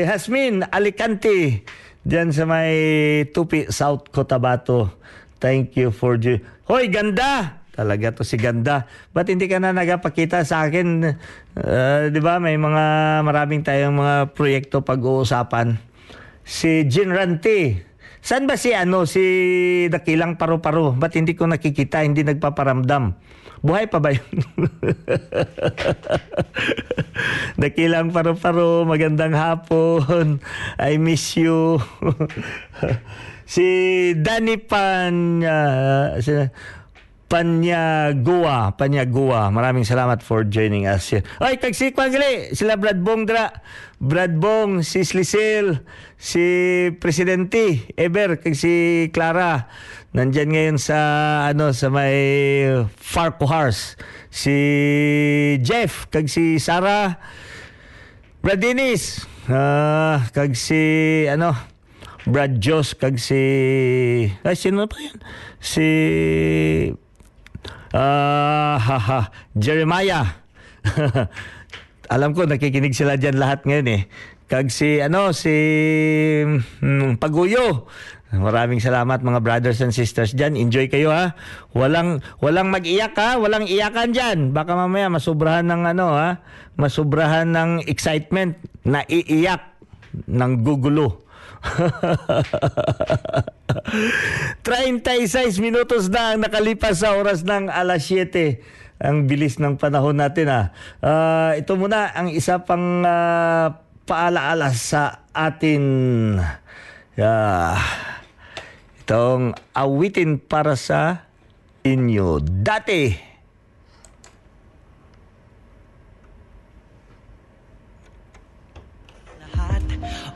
Hasmin 0.02 0.66
Alicante 0.66 1.62
diyan 2.02 2.34
sa 2.34 2.42
may 2.42 2.74
Tupi, 3.30 3.70
South 3.70 4.10
Cotabato. 4.10 4.98
Thank 5.38 5.78
you 5.78 5.94
for 5.94 6.18
jo- 6.18 6.42
Hoy, 6.66 6.90
ganda! 6.90 7.62
Talaga 7.70 8.18
to 8.18 8.26
si 8.26 8.36
ganda. 8.42 8.90
Ba't 9.14 9.30
hindi 9.30 9.46
ka 9.46 9.62
na 9.62 9.70
nagapakita 9.70 10.42
sa 10.42 10.66
akin? 10.66 11.06
Ah, 11.54 12.10
'Di 12.10 12.18
ba 12.18 12.42
may 12.42 12.58
mga 12.58 12.84
maraming 13.22 13.62
tayong 13.62 13.94
mga 13.94 14.16
proyekto 14.34 14.82
pag-uusapan. 14.82 15.78
Si 16.42 16.82
Jin 16.90 17.14
Rante. 17.14 17.91
Saan 18.22 18.46
ba 18.46 18.54
si 18.54 18.70
ano 18.70 19.02
si 19.02 19.24
Dakilang 19.90 20.38
Paru-Paro? 20.38 20.94
Ba't 20.94 21.18
hindi 21.18 21.34
ko 21.34 21.50
nakikita, 21.50 22.06
hindi 22.06 22.22
nagpaparamdam? 22.22 23.18
Buhay 23.66 23.90
pa 23.90 23.98
ba 23.98 24.14
yun? 24.14 24.38
Dakilang 27.62 28.14
Paru-Paro, 28.14 28.86
magandang 28.86 29.34
hapon. 29.34 30.38
I 30.78 31.02
miss 31.02 31.34
you. 31.34 31.82
si 33.42 33.66
Danny 34.14 34.54
Pan 34.54 35.42
ah, 35.42 36.14
si, 36.22 36.30
Panyagua, 37.32 38.76
Panyagua. 38.76 39.48
Maraming 39.48 39.88
salamat 39.88 40.20
for 40.20 40.44
joining 40.44 40.84
us 40.84 41.08
here. 41.08 41.24
Ay, 41.40 41.56
kag 41.56 41.72
si 41.72 41.88
Kwagali, 41.88 42.52
sila 42.52 42.76
Brad 42.76 43.00
Bong 43.00 43.24
dra. 43.24 43.48
Brad 43.96 44.36
Bong, 44.36 44.84
si 44.84 45.00
Slisel, 45.00 45.80
si 46.20 46.44
Presidente 47.00 47.88
Eber, 47.96 48.36
kag 48.36 48.52
si 48.52 49.08
Clara. 49.16 49.64
Nandyan 50.12 50.52
ngayon 50.52 50.76
sa 50.76 51.00
ano 51.48 51.72
sa 51.72 51.88
may 51.88 52.68
Farquhars. 53.00 53.96
Si 54.28 54.52
Jeff, 55.64 56.12
kag 56.12 56.28
si 56.28 56.60
Sarah. 56.60 57.16
Brad 58.44 58.60
Dennis, 58.60 59.24
ah, 59.48 60.20
kag 60.36 60.52
si 60.52 60.84
ano, 61.32 61.56
Brad 62.28 62.60
Jos, 62.60 62.92
kag 62.92 63.16
si 63.16 63.40
ay 64.44 64.52
sino 64.52 64.84
pa 64.84 65.00
yan? 65.00 65.16
Si 65.64 65.86
Ah, 67.92 68.80
haha, 68.80 69.28
Jeremiah. 69.52 70.40
Alam 72.14 72.32
ko 72.32 72.48
nakikinig 72.48 72.96
sila 72.96 73.20
diyan 73.20 73.36
lahat 73.36 73.68
ngayon 73.68 73.88
eh. 73.92 74.02
Kag 74.48 74.72
si 74.72 75.00
ano 75.00 75.36
si 75.36 75.52
mm, 76.80 77.20
Paguyo. 77.20 77.88
Maraming 78.32 78.80
salamat 78.80 79.20
mga 79.20 79.44
brothers 79.44 79.84
and 79.84 79.92
sisters 79.92 80.32
diyan. 80.32 80.56
Enjoy 80.56 80.88
kayo 80.88 81.12
ha. 81.12 81.36
Walang 81.76 82.24
walang 82.40 82.72
mag-iyak 82.72 83.12
ha, 83.12 83.36
walang 83.36 83.68
iyakan 83.68 84.16
diyan. 84.16 84.38
Baka 84.56 84.72
mamaya 84.72 85.12
masubrahan 85.12 85.68
ng 85.68 85.82
ano 85.92 86.16
ha, 86.16 86.40
masubrahan 86.80 87.52
ng 87.52 87.84
excitement 87.84 88.56
na 88.88 89.04
iiyak 89.04 89.76
ng 90.32 90.52
gugulo. 90.64 91.28
36 94.66 95.62
minutos 95.62 96.10
na 96.10 96.34
ang 96.34 96.42
nakalipas 96.42 97.02
sa 97.02 97.14
oras 97.14 97.46
ng 97.46 97.70
alas 97.70 98.10
7. 98.10 98.58
Ang 99.02 99.26
bilis 99.26 99.58
ng 99.58 99.78
panahon 99.78 100.18
natin 100.18 100.46
ah. 100.50 100.66
Ah, 101.02 101.52
ito 101.58 101.74
muna 101.74 102.14
ang 102.14 102.30
isa 102.30 102.62
pang 102.62 103.02
ah, 103.06 103.82
paalaala 104.06 104.70
sa 104.74 105.26
atin. 105.34 105.82
Yeah. 107.18 107.78
Itong 109.02 109.58
awitin 109.74 110.38
para 110.38 110.78
sa 110.78 111.26
inyo. 111.82 112.38
Dati. 112.40 113.31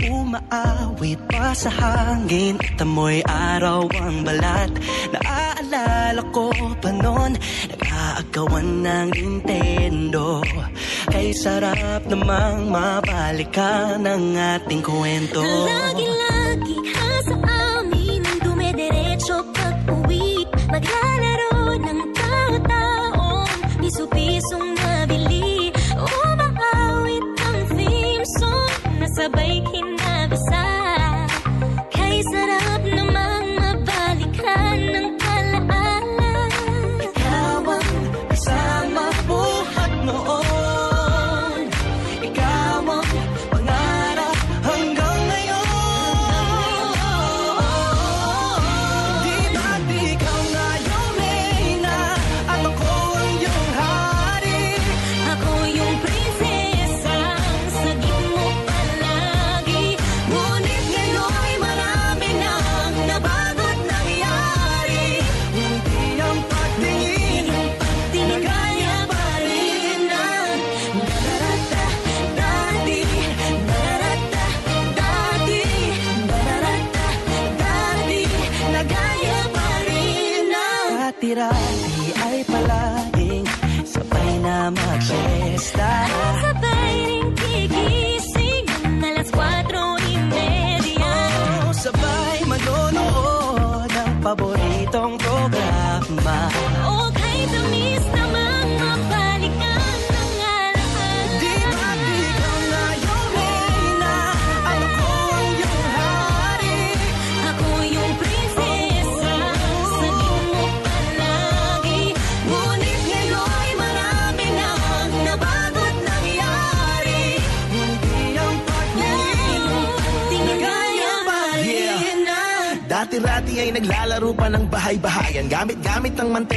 Umaawit 0.04 1.20
pa 1.30 1.52
sa 1.56 1.70
hangin 1.70 2.58
At 2.60 2.82
amoy 2.82 3.22
araw 3.26 3.88
ang 3.96 4.22
balat. 4.26 4.70
Naaalala 5.12 6.22
ko 6.30 6.50
pa 6.80 6.90
noon 6.92 7.38
Nag-aagawan 7.72 8.84
ng 8.84 9.08
Nintendo. 9.16 10.44
Kay 11.10 11.32
sarap 11.32 12.04
namang 12.10 12.68
mabalikan 12.68 14.04
ang 14.04 14.36
ating 14.36 14.82
kwento. 14.84 15.40
Lagi-lagi 15.42 16.76
ka 16.92 17.08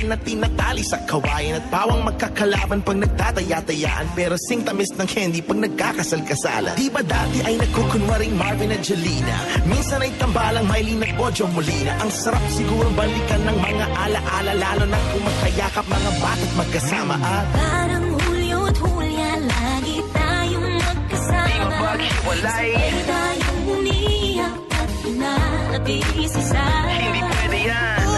na 0.09 0.17
tinatali 0.17 0.81
sa 0.81 0.97
kawayan 1.05 1.61
At 1.61 1.65
pawang 1.69 2.01
magkakalaban 2.01 2.81
pag 2.81 2.97
nagtataya-tayaan. 2.97 4.17
Pero 4.17 4.33
sing 4.41 4.65
tamis 4.65 4.89
ng 4.97 5.05
candy 5.05 5.45
pag 5.45 5.61
nagkakasal-kasalan. 5.61 6.73
Di 6.73 6.89
ba 6.89 7.05
dati 7.05 7.45
ay 7.45 7.61
nagkukunwaring 7.61 8.33
Marvin 8.33 8.73
at 8.73 8.81
Jelena? 8.81 9.37
Minsan 9.69 10.01
ay 10.01 10.11
tambalang 10.17 10.65
Miley 10.65 10.97
at 10.97 11.13
Bojo 11.13 11.45
Molina. 11.53 11.93
Ang 12.01 12.09
sarap 12.09 12.41
siguro 12.57 12.89
balikan 12.97 13.41
ng 13.45 13.57
mga 13.61 13.85
ala-ala 13.93 14.53
Lalo 14.59 14.85
na 14.89 14.99
kung 15.13 15.23
magkayakap 15.23 15.85
mga 15.85 16.11
bata't 16.19 16.51
magkasama. 16.57 17.15
At 17.21 17.47
Parang 17.53 18.07
Hulyo 18.17 18.59
at 18.65 18.77
Hulya 18.81 19.31
Lagi 19.45 19.97
tayong 20.11 20.69
magkasama. 20.81 21.45
Di 21.45 21.57
maghiwalay. 21.69 22.69
Sabay 22.73 22.93
tayong 23.05 23.61
umiyak 23.69 24.55
At 24.73 24.91
inaabisi 25.05 26.41
sa 26.43 26.63
Hindi 26.89 27.21
pwede 27.23 27.59
yan 27.69 28.08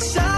sa 0.00 0.37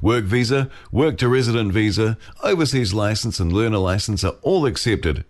Work 0.00 0.24
visa, 0.24 0.70
work 0.92 1.18
to 1.18 1.28
resident 1.28 1.72
visa, 1.72 2.18
overseas 2.42 2.94
license, 2.94 3.40
and 3.40 3.52
learner 3.52 3.78
license 3.78 4.24
are 4.24 4.36
all 4.42 4.66
accepted. 4.66 5.24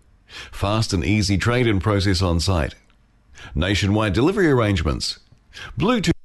Fast 0.51 0.93
and 0.93 1.03
easy 1.03 1.37
trade 1.37 1.67
in 1.67 1.79
process 1.79 2.21
on 2.21 2.39
site. 2.39 2.75
Nationwide 3.53 4.13
delivery 4.13 4.49
arrangements. 4.49 5.19
Bluetooth. 5.77 6.15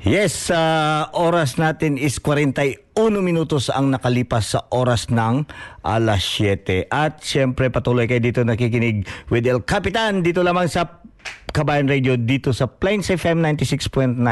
Yes, 0.00 0.48
sa 0.48 1.12
oras 1.12 1.60
natin 1.60 2.00
is 2.00 2.16
41 2.24 2.96
minutos 3.20 3.68
ang 3.68 3.92
nakalipas 3.92 4.56
sa 4.56 4.64
oras 4.72 5.12
ng 5.12 5.44
alas 5.84 6.24
7. 6.40 6.88
At 6.88 7.20
syempre 7.20 7.68
patuloy 7.68 8.08
kayo 8.08 8.24
dito 8.24 8.40
nakikinig 8.40 9.04
with 9.28 9.44
El 9.44 9.60
Capitan 9.60 10.24
dito 10.24 10.40
lamang 10.40 10.72
sa 10.72 11.04
Kabayan 11.50 11.90
Radio 11.90 12.14
dito 12.14 12.54
sa 12.54 12.70
Plains 12.70 13.10
FM 13.10 13.42
96.9 13.42 14.22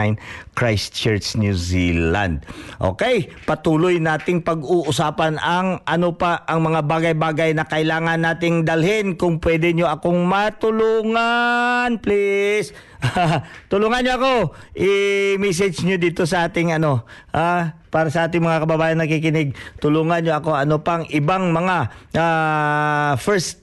Christchurch, 0.55 1.35
New 1.35 1.51
Zealand. 1.51 2.47
Okay, 2.79 3.27
patuloy 3.43 3.99
nating 3.99 4.47
pag-uusapan 4.47 5.35
ang 5.43 5.83
ano 5.83 6.15
pa 6.15 6.47
ang 6.47 6.63
mga 6.63 6.87
bagay-bagay 6.87 7.59
na 7.59 7.67
kailangan 7.67 8.23
nating 8.23 8.63
dalhin. 8.63 9.19
Kung 9.19 9.43
pwede 9.43 9.75
nyo 9.75 9.91
akong 9.91 10.23
matulungan, 10.31 11.99
please. 11.99 12.71
Tulungan 13.73 14.01
niyo 14.07 14.15
ako. 14.19 14.35
I-message 14.79 15.83
niyo 15.83 15.99
dito 15.99 16.23
sa 16.23 16.47
ating 16.47 16.71
ano, 16.71 17.03
ah, 17.35 17.75
para 17.91 18.15
sa 18.15 18.31
ating 18.31 18.43
mga 18.43 18.63
kababayan 18.63 18.99
nakikinig. 19.03 19.59
Tulungan 19.83 20.23
niyo 20.23 20.39
ako 20.39 20.55
ano 20.55 20.87
pang 20.87 21.03
ibang 21.11 21.51
mga 21.51 21.77
ah, 22.15 23.13
first 23.19 23.63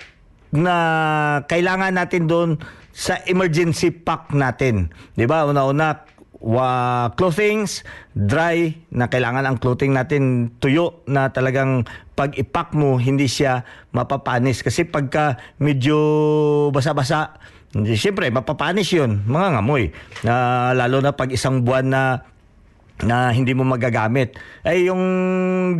na 0.56 0.76
kailangan 1.52 1.92
natin 1.92 2.32
doon 2.32 2.52
sa 2.96 3.20
emergency 3.28 3.92
pack 3.92 4.32
natin. 4.32 4.88
'Di 5.20 5.28
ba? 5.28 5.44
Una-una 5.44 6.08
wa 6.46 6.70
clothings, 7.20 7.84
dry 8.16 8.72
na 8.94 9.12
kailangan 9.12 9.44
ang 9.44 9.58
clothing 9.60 9.92
natin 9.92 10.54
tuyo 10.64 11.04
na 11.10 11.34
talagang 11.34 11.84
pag 12.16 12.32
ipak 12.38 12.72
mo 12.72 12.96
hindi 12.96 13.28
siya 13.28 13.66
mapapanis 13.92 14.64
kasi 14.64 14.88
pagka 14.88 15.36
medyo 15.60 15.98
basa-basa 16.72 17.36
siyempre 17.76 18.32
mapapanis 18.32 18.88
yun 18.96 19.26
mga 19.28 19.60
ngamoy 19.60 19.92
na 20.24 20.72
lalo 20.72 21.04
na 21.04 21.12
pag 21.12 21.28
isang 21.34 21.66
buwan 21.66 21.92
na 21.92 22.04
na 23.04 23.28
hindi 23.36 23.52
mo 23.52 23.68
magagamit. 23.68 24.40
Ay 24.64 24.88
yung 24.88 25.04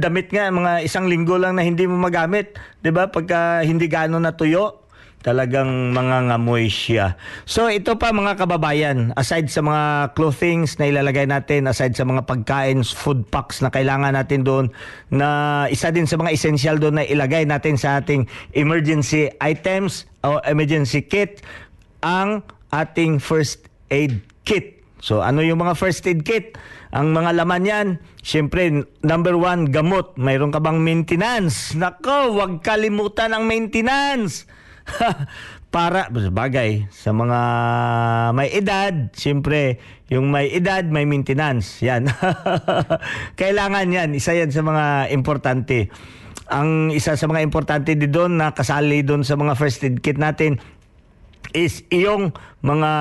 damit 0.04 0.28
nga 0.36 0.52
mga 0.52 0.84
isang 0.84 1.08
linggo 1.08 1.40
lang 1.40 1.56
na 1.56 1.64
hindi 1.64 1.88
mo 1.88 1.96
magamit, 1.96 2.60
'di 2.84 2.92
ba? 2.92 3.08
Pagka 3.08 3.64
hindi 3.64 3.88
gaano 3.88 4.20
natuyo, 4.20 4.85
talagang 5.26 5.90
mga 5.90 6.30
ngamoy 6.30 6.70
siya. 6.70 7.18
So 7.50 7.66
ito 7.66 7.98
pa 7.98 8.14
mga 8.14 8.38
kababayan, 8.38 9.10
aside 9.18 9.50
sa 9.50 9.66
mga 9.66 10.14
clothings 10.14 10.78
na 10.78 10.86
ilalagay 10.86 11.26
natin, 11.26 11.66
aside 11.66 11.98
sa 11.98 12.06
mga 12.06 12.30
pagkain, 12.30 12.86
food 12.86 13.26
packs 13.34 13.66
na 13.66 13.74
kailangan 13.74 14.14
natin 14.14 14.46
doon, 14.46 14.70
na 15.10 15.66
isa 15.74 15.90
din 15.90 16.06
sa 16.06 16.22
mga 16.22 16.30
essential 16.30 16.78
doon 16.78 17.02
na 17.02 17.06
ilagay 17.10 17.42
natin 17.42 17.74
sa 17.74 17.98
ating 17.98 18.30
emergency 18.54 19.34
items 19.42 20.06
o 20.22 20.38
emergency 20.46 21.02
kit, 21.02 21.42
ang 22.06 22.46
ating 22.70 23.18
first 23.18 23.66
aid 23.90 24.22
kit. 24.46 24.78
So 25.02 25.26
ano 25.26 25.42
yung 25.42 25.58
mga 25.58 25.74
first 25.74 26.06
aid 26.06 26.22
kit? 26.22 26.54
Ang 26.94 27.18
mga 27.18 27.34
laman 27.34 27.66
yan, 27.66 27.88
syempre, 28.22 28.72
number 29.02 29.36
one, 29.36 29.74
gamot. 29.74 30.16
Mayroon 30.22 30.54
ka 30.54 30.62
bang 30.62 30.80
maintenance? 30.80 31.74
Nako, 31.74 32.40
wag 32.40 32.62
kalimutan 32.62 33.36
ang 33.36 33.50
maintenance. 33.50 34.48
para 35.76 36.08
bagay 36.12 36.88
sa 36.94 37.12
mga 37.12 37.40
may 38.32 38.50
edad, 38.54 39.12
siyempre, 39.12 39.82
yung 40.08 40.32
may 40.32 40.54
edad, 40.54 40.86
may 40.88 41.04
maintenance. 41.04 41.84
Yan. 41.84 42.08
Kailangan 43.42 43.88
yan. 43.92 44.10
Isa 44.16 44.38
yan 44.38 44.54
sa 44.54 44.64
mga 44.64 45.12
importante. 45.12 45.92
Ang 46.48 46.94
isa 46.94 47.18
sa 47.18 47.26
mga 47.26 47.42
importante 47.42 47.98
din 47.98 48.14
doon 48.14 48.38
na 48.38 48.54
kasali 48.54 49.02
doon 49.02 49.26
sa 49.26 49.34
mga 49.34 49.58
first 49.58 49.82
aid 49.82 50.00
kit 50.06 50.22
natin 50.22 50.62
is 51.56 51.88
iyong 51.88 52.36
mga 52.62 52.92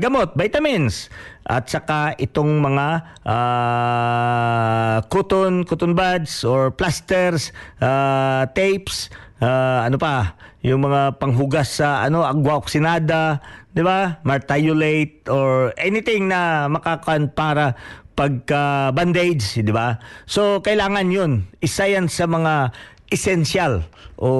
gamot, 0.00 0.32
vitamins 0.32 1.12
at 1.44 1.66
saka 1.66 2.16
itong 2.16 2.62
mga 2.62 2.86
uh, 3.26 4.96
cotton, 5.12 5.66
cotton 5.68 5.92
buds 5.92 6.46
or 6.46 6.72
plasters, 6.72 7.52
uh, 7.82 8.48
tapes, 8.56 9.12
uh, 9.42 9.84
ano 9.84 9.98
pa, 10.00 10.38
yung 10.62 10.86
mga 10.86 11.18
panghugas 11.18 11.82
sa 11.82 12.06
ano, 12.06 12.22
agua 12.22 12.62
oxinada, 12.62 13.42
'di 13.74 13.82
ba? 13.82 14.22
Martiolate 14.22 15.26
or 15.26 15.74
anything 15.74 16.30
na 16.30 16.70
makakan 16.70 17.34
para 17.34 17.74
pagka 18.14 18.94
bandage, 18.94 19.58
'di 19.58 19.74
ba? 19.74 19.98
So 20.24 20.62
kailangan 20.62 21.10
'yun. 21.10 21.50
Isa 21.58 21.90
'yan 21.90 22.06
sa 22.06 22.30
mga 22.30 22.70
essential 23.10 23.84
o 24.16 24.30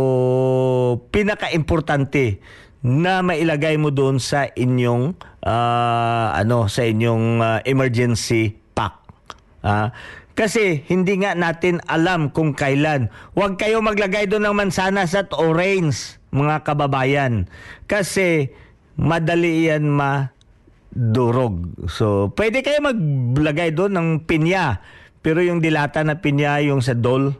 pinaka-importante 1.11 2.39
na 2.83 3.23
mailagay 3.23 3.79
mo 3.79 3.91
doon 3.95 4.19
sa 4.19 4.47
inyong 4.47 5.15
uh, 5.43 6.27
ano 6.35 6.67
sa 6.67 6.83
inyong 6.83 7.27
uh, 7.39 7.59
emergency 7.67 8.59
pack. 8.75 8.95
Uh, 9.63 9.95
kasi 10.33 10.81
hindi 10.89 11.21
nga 11.21 11.37
natin 11.37 11.85
alam 11.85 12.33
kung 12.33 12.57
kailan. 12.57 13.13
Huwag 13.37 13.61
kayo 13.61 13.85
maglagay 13.85 14.25
doon 14.25 14.49
ng 14.49 14.57
mansanas 14.57 15.13
at 15.13 15.33
orange, 15.37 16.17
mga 16.33 16.65
kababayan. 16.65 17.49
Kasi 17.85 18.49
madali 18.97 19.69
yan 19.69 19.93
madurog. 19.93 21.87
So, 21.93 22.33
pwede 22.33 22.65
kayo 22.65 22.81
maglagay 22.81 23.77
doon 23.77 23.93
ng 23.97 24.09
pinya. 24.25 24.81
Pero 25.23 25.39
yung 25.39 25.63
dilata 25.63 26.03
na 26.03 26.19
pinya, 26.19 26.59
yung 26.59 26.83
sa 26.83 26.99
dol, 26.99 27.31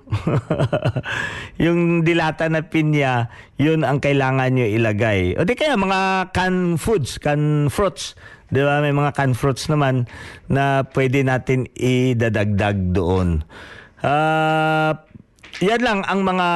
yung 1.65 2.07
dilata 2.07 2.47
na 2.47 2.63
pinya, 2.63 3.27
yun 3.59 3.83
ang 3.83 3.99
kailangan 3.99 4.55
nyo 4.55 4.71
ilagay. 4.71 5.35
O 5.35 5.43
di 5.43 5.59
kaya 5.59 5.75
mga 5.75 6.31
canned 6.31 6.79
foods, 6.79 7.19
canned 7.19 7.75
fruits, 7.75 8.15
Di 8.53 8.61
ba? 8.61 8.85
May 8.85 8.93
mga 8.93 9.17
canned 9.17 9.41
fruits 9.41 9.73
naman 9.73 10.05
na 10.53 10.85
pwede 10.93 11.25
natin 11.25 11.65
idadagdag 11.73 12.93
doon. 12.93 13.41
Uh, 14.05 14.93
yan 15.65 15.81
lang 15.81 16.05
ang 16.05 16.21
mga 16.21 16.49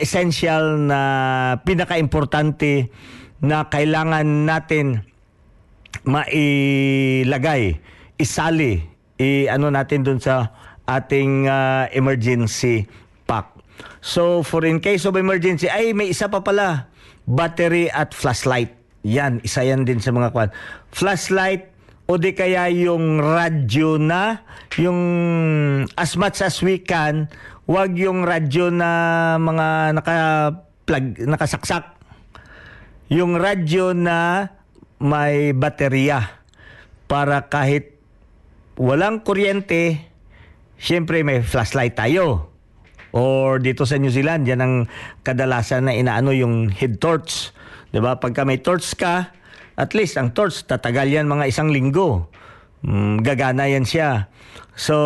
essential 0.00 0.80
na 0.80 1.00
pinaka-importante 1.60 2.88
na 3.44 3.68
kailangan 3.68 4.48
natin 4.48 5.04
mailagay, 6.08 7.76
isali, 8.16 8.80
i 9.20 9.44
ano 9.52 9.68
natin 9.68 10.00
doon 10.00 10.16
sa 10.16 10.56
ating 10.88 11.44
uh, 11.44 11.84
emergency 11.92 12.88
pack. 13.28 13.52
So 14.00 14.40
for 14.40 14.64
in 14.64 14.80
case 14.80 15.04
of 15.04 15.20
emergency, 15.20 15.68
ay 15.68 15.92
may 15.92 16.08
isa 16.08 16.32
pa 16.32 16.40
pala, 16.40 16.88
battery 17.28 17.92
at 17.92 18.16
flashlight. 18.16 18.79
Yan, 19.06 19.40
isa 19.40 19.64
yan 19.64 19.88
din 19.88 20.00
sa 20.00 20.12
mga 20.12 20.32
kwan. 20.32 20.50
Flashlight 20.92 21.72
o 22.10 22.18
di 22.18 22.34
kaya 22.34 22.66
yung 22.68 23.22
radyo 23.22 23.96
na, 23.96 24.42
yung 24.76 25.00
as 25.94 26.18
much 26.18 26.42
as 26.44 26.58
we 26.60 26.82
can, 26.82 27.30
wag 27.70 27.94
yung 27.94 28.26
radyo 28.26 28.68
na 28.74 28.90
mga 29.38 29.66
naka 29.94 30.16
plug, 30.84 31.22
nakasaksak. 31.22 31.96
Yung 33.14 33.38
radyo 33.38 33.94
na 33.94 34.50
may 34.98 35.54
baterya 35.54 36.42
para 37.06 37.46
kahit 37.46 37.94
walang 38.74 39.22
kuryente, 39.22 40.02
syempre 40.76 41.22
may 41.22 41.46
flashlight 41.46 41.94
tayo. 41.94 42.50
Or 43.10 43.58
dito 43.58 43.86
sa 43.86 43.98
New 43.98 44.10
Zealand, 44.10 44.46
yan 44.46 44.62
ang 44.62 44.74
kadalasan 45.26 45.90
na 45.90 45.94
inaano 45.94 46.30
yung 46.30 46.70
head 46.70 47.02
torch 47.02 47.50
'Di 47.90 47.98
ba? 47.98 48.18
Pagka 48.18 48.46
may 48.46 48.62
torch 48.62 48.94
ka, 48.94 49.34
at 49.74 49.90
least 49.94 50.18
ang 50.18 50.34
torch 50.34 50.66
tatagal 50.66 51.10
yan 51.10 51.26
mga 51.26 51.50
isang 51.50 51.70
linggo. 51.70 52.30
Mm, 52.86 53.20
gagana 53.20 53.68
yan 53.68 53.84
siya. 53.84 54.32
So, 54.78 54.96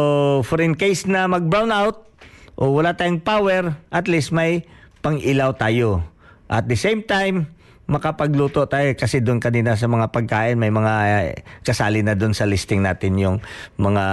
for 0.47 0.62
in 0.62 0.78
case 0.78 1.11
na 1.11 1.26
mag-brown 1.26 1.74
out 1.74 2.07
o 2.55 2.70
wala 2.70 2.95
tayong 2.95 3.18
power, 3.24 3.74
at 3.91 4.07
least 4.07 4.30
may 4.30 4.62
pang-ilaw 5.03 5.59
tayo. 5.59 6.07
At 6.47 6.70
the 6.70 6.78
same 6.78 7.03
time, 7.03 7.51
makapagluto 7.85 8.64
tayo 8.64 8.97
kasi 8.97 9.20
doon 9.20 9.45
kanina 9.45 9.76
sa 9.76 9.85
mga 9.85 10.09
pagkain 10.09 10.57
may 10.57 10.72
mga 10.72 10.95
eh, 11.28 11.45
kasali 11.61 12.01
na 12.01 12.16
doon 12.16 12.32
sa 12.32 12.49
listing 12.49 12.80
natin 12.80 13.20
yung 13.20 13.37
mga 13.76 14.05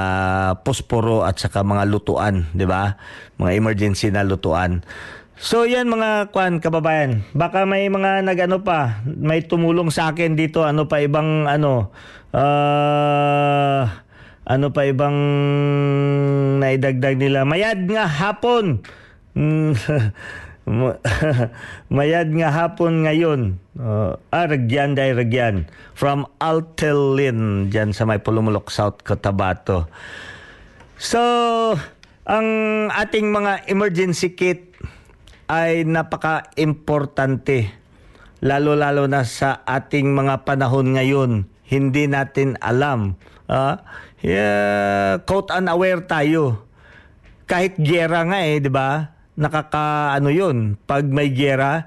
posporo 0.67 1.23
at 1.23 1.39
saka 1.39 1.63
mga 1.63 1.87
lutuan, 1.87 2.51
'di 2.51 2.67
ba? 2.67 2.99
Mga 3.39 3.51
emergency 3.55 4.11
na 4.11 4.27
lutuan. 4.27 4.83
So 5.41 5.65
yan 5.65 5.89
mga 5.89 6.29
kwan 6.29 6.61
kababayan, 6.61 7.25
baka 7.33 7.65
may 7.65 7.89
mga 7.89 8.21
nagano 8.21 8.61
pa, 8.61 9.01
may 9.09 9.41
tumulong 9.41 9.89
sa 9.89 10.13
akin 10.13 10.37
dito, 10.37 10.61
ano 10.61 10.85
pa 10.85 11.01
ibang 11.01 11.49
ano 11.49 11.89
uh, 12.29 13.81
ano 14.45 14.67
pa 14.69 14.81
ibang 14.85 15.17
naidagdag 16.61 17.17
nila. 17.17 17.41
Mayad 17.41 17.89
nga 17.89 18.05
hapon. 18.05 18.85
Mayad 21.97 22.29
nga 22.31 22.49
hapon 22.53 23.09
ngayon. 23.09 23.57
Uh, 23.75 24.13
ah, 24.29 24.45
Ragyan 24.45 24.93
day 24.93 25.11
Ragyan. 25.11 25.65
From 25.97 26.29
Altelin, 26.37 27.71
dyan 27.73 27.91
sa 27.97 28.05
may 28.05 28.21
Pulumulok, 28.21 28.69
South 28.69 29.01
Cotabato. 29.01 29.89
So, 31.01 31.21
ang 32.29 32.47
ating 32.93 33.33
mga 33.33 33.65
emergency 33.73 34.37
kit 34.37 34.70
ay 35.51 35.83
napaka-importante 35.83 37.75
lalo-lalo 38.39 39.03
na 39.11 39.27
sa 39.27 39.67
ating 39.67 40.15
mga 40.15 40.47
panahon 40.47 40.95
ngayon. 40.95 41.31
Hindi 41.67 42.07
natin 42.07 42.55
alam. 42.63 43.19
Uh, 43.51 43.75
yeah, 44.23 45.19
quote 45.27 45.51
unaware 45.51 46.07
tayo. 46.07 46.63
Kahit 47.51 47.75
gera 47.83 48.23
nga 48.23 48.39
eh, 48.47 48.63
'di 48.63 48.71
ba? 48.71 49.11
Nakaka 49.35 50.15
ano 50.15 50.31
'yun. 50.31 50.79
Pag 50.87 51.11
may 51.11 51.35
gera, 51.35 51.83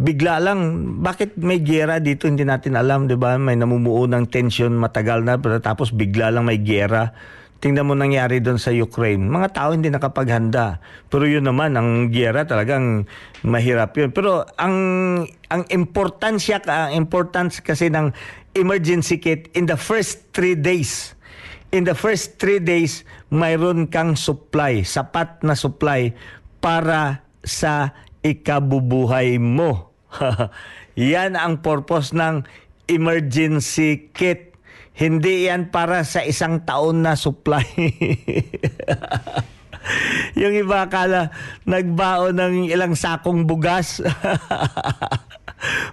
bigla 0.00 0.40
lang 0.40 0.60
bakit 1.04 1.36
may 1.36 1.60
gera 1.60 2.00
dito 2.00 2.24
hindi 2.24 2.48
natin 2.48 2.80
alam, 2.80 3.04
'di 3.08 3.16
ba? 3.20 3.36
May 3.36 3.60
namumuo 3.60 4.08
ng 4.08 4.24
tension 4.32 4.72
matagal 4.72 5.20
na 5.20 5.36
tapos 5.60 5.92
bigla 5.92 6.32
lang 6.32 6.48
may 6.48 6.60
gera 6.64 7.12
tingnan 7.62 7.86
mo 7.86 7.94
nangyari 7.94 8.42
doon 8.42 8.58
sa 8.58 8.74
Ukraine. 8.74 9.22
Mga 9.22 9.54
tao 9.54 9.70
hindi 9.70 9.86
nakapaghanda. 9.86 10.82
Pero 11.06 11.30
yun 11.30 11.46
naman, 11.46 11.78
ang 11.78 12.10
giyera 12.10 12.42
talagang 12.42 13.06
mahirap 13.46 13.94
yun. 13.94 14.10
Pero 14.10 14.42
ang 14.58 14.74
ang 15.46 15.62
importansya, 15.70 16.58
ang 16.66 16.98
importance 16.98 17.62
kasi 17.62 17.86
ng 17.86 18.10
emergency 18.58 19.22
kit 19.22 19.46
in 19.54 19.70
the 19.70 19.78
first 19.78 20.34
three 20.34 20.58
days. 20.58 21.14
In 21.72 21.86
the 21.86 21.96
first 21.96 22.36
three 22.36 22.60
days, 22.60 23.06
mayroon 23.32 23.88
kang 23.88 24.18
supply, 24.18 24.84
sapat 24.84 25.40
na 25.40 25.56
supply 25.56 26.12
para 26.60 27.24
sa 27.46 27.96
ikabubuhay 28.20 29.38
mo. 29.40 29.94
Yan 30.98 31.38
ang 31.38 31.64
purpose 31.64 32.12
ng 32.12 32.44
emergency 32.90 34.12
kit. 34.12 34.51
Hindi 34.92 35.48
yan 35.48 35.72
para 35.72 36.04
sa 36.04 36.20
isang 36.20 36.68
taon 36.68 37.00
na 37.00 37.16
supply. 37.16 37.64
yung 40.40 40.54
iba 40.54 40.86
akala 40.86 41.32
nagbaon 41.64 42.36
ng 42.36 42.54
ilang 42.68 42.92
sakong 42.92 43.48
bugas. 43.48 44.00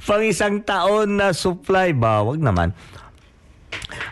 Pang 0.05 0.25
isang 0.25 0.65
taon 0.65 1.21
na 1.21 1.31
supply 1.31 1.93
ba? 1.93 2.25
Wag 2.25 2.41
naman. 2.41 2.73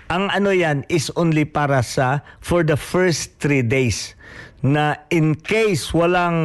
Ang 0.07 0.31
ano 0.31 0.55
yan 0.55 0.87
is 0.87 1.11
only 1.19 1.43
para 1.43 1.83
sa 1.83 2.23
for 2.39 2.63
the 2.63 2.79
first 2.79 3.43
three 3.43 3.65
days 3.65 4.15
na 4.63 4.97
in 5.13 5.37
case 5.37 5.93
walang 5.93 6.39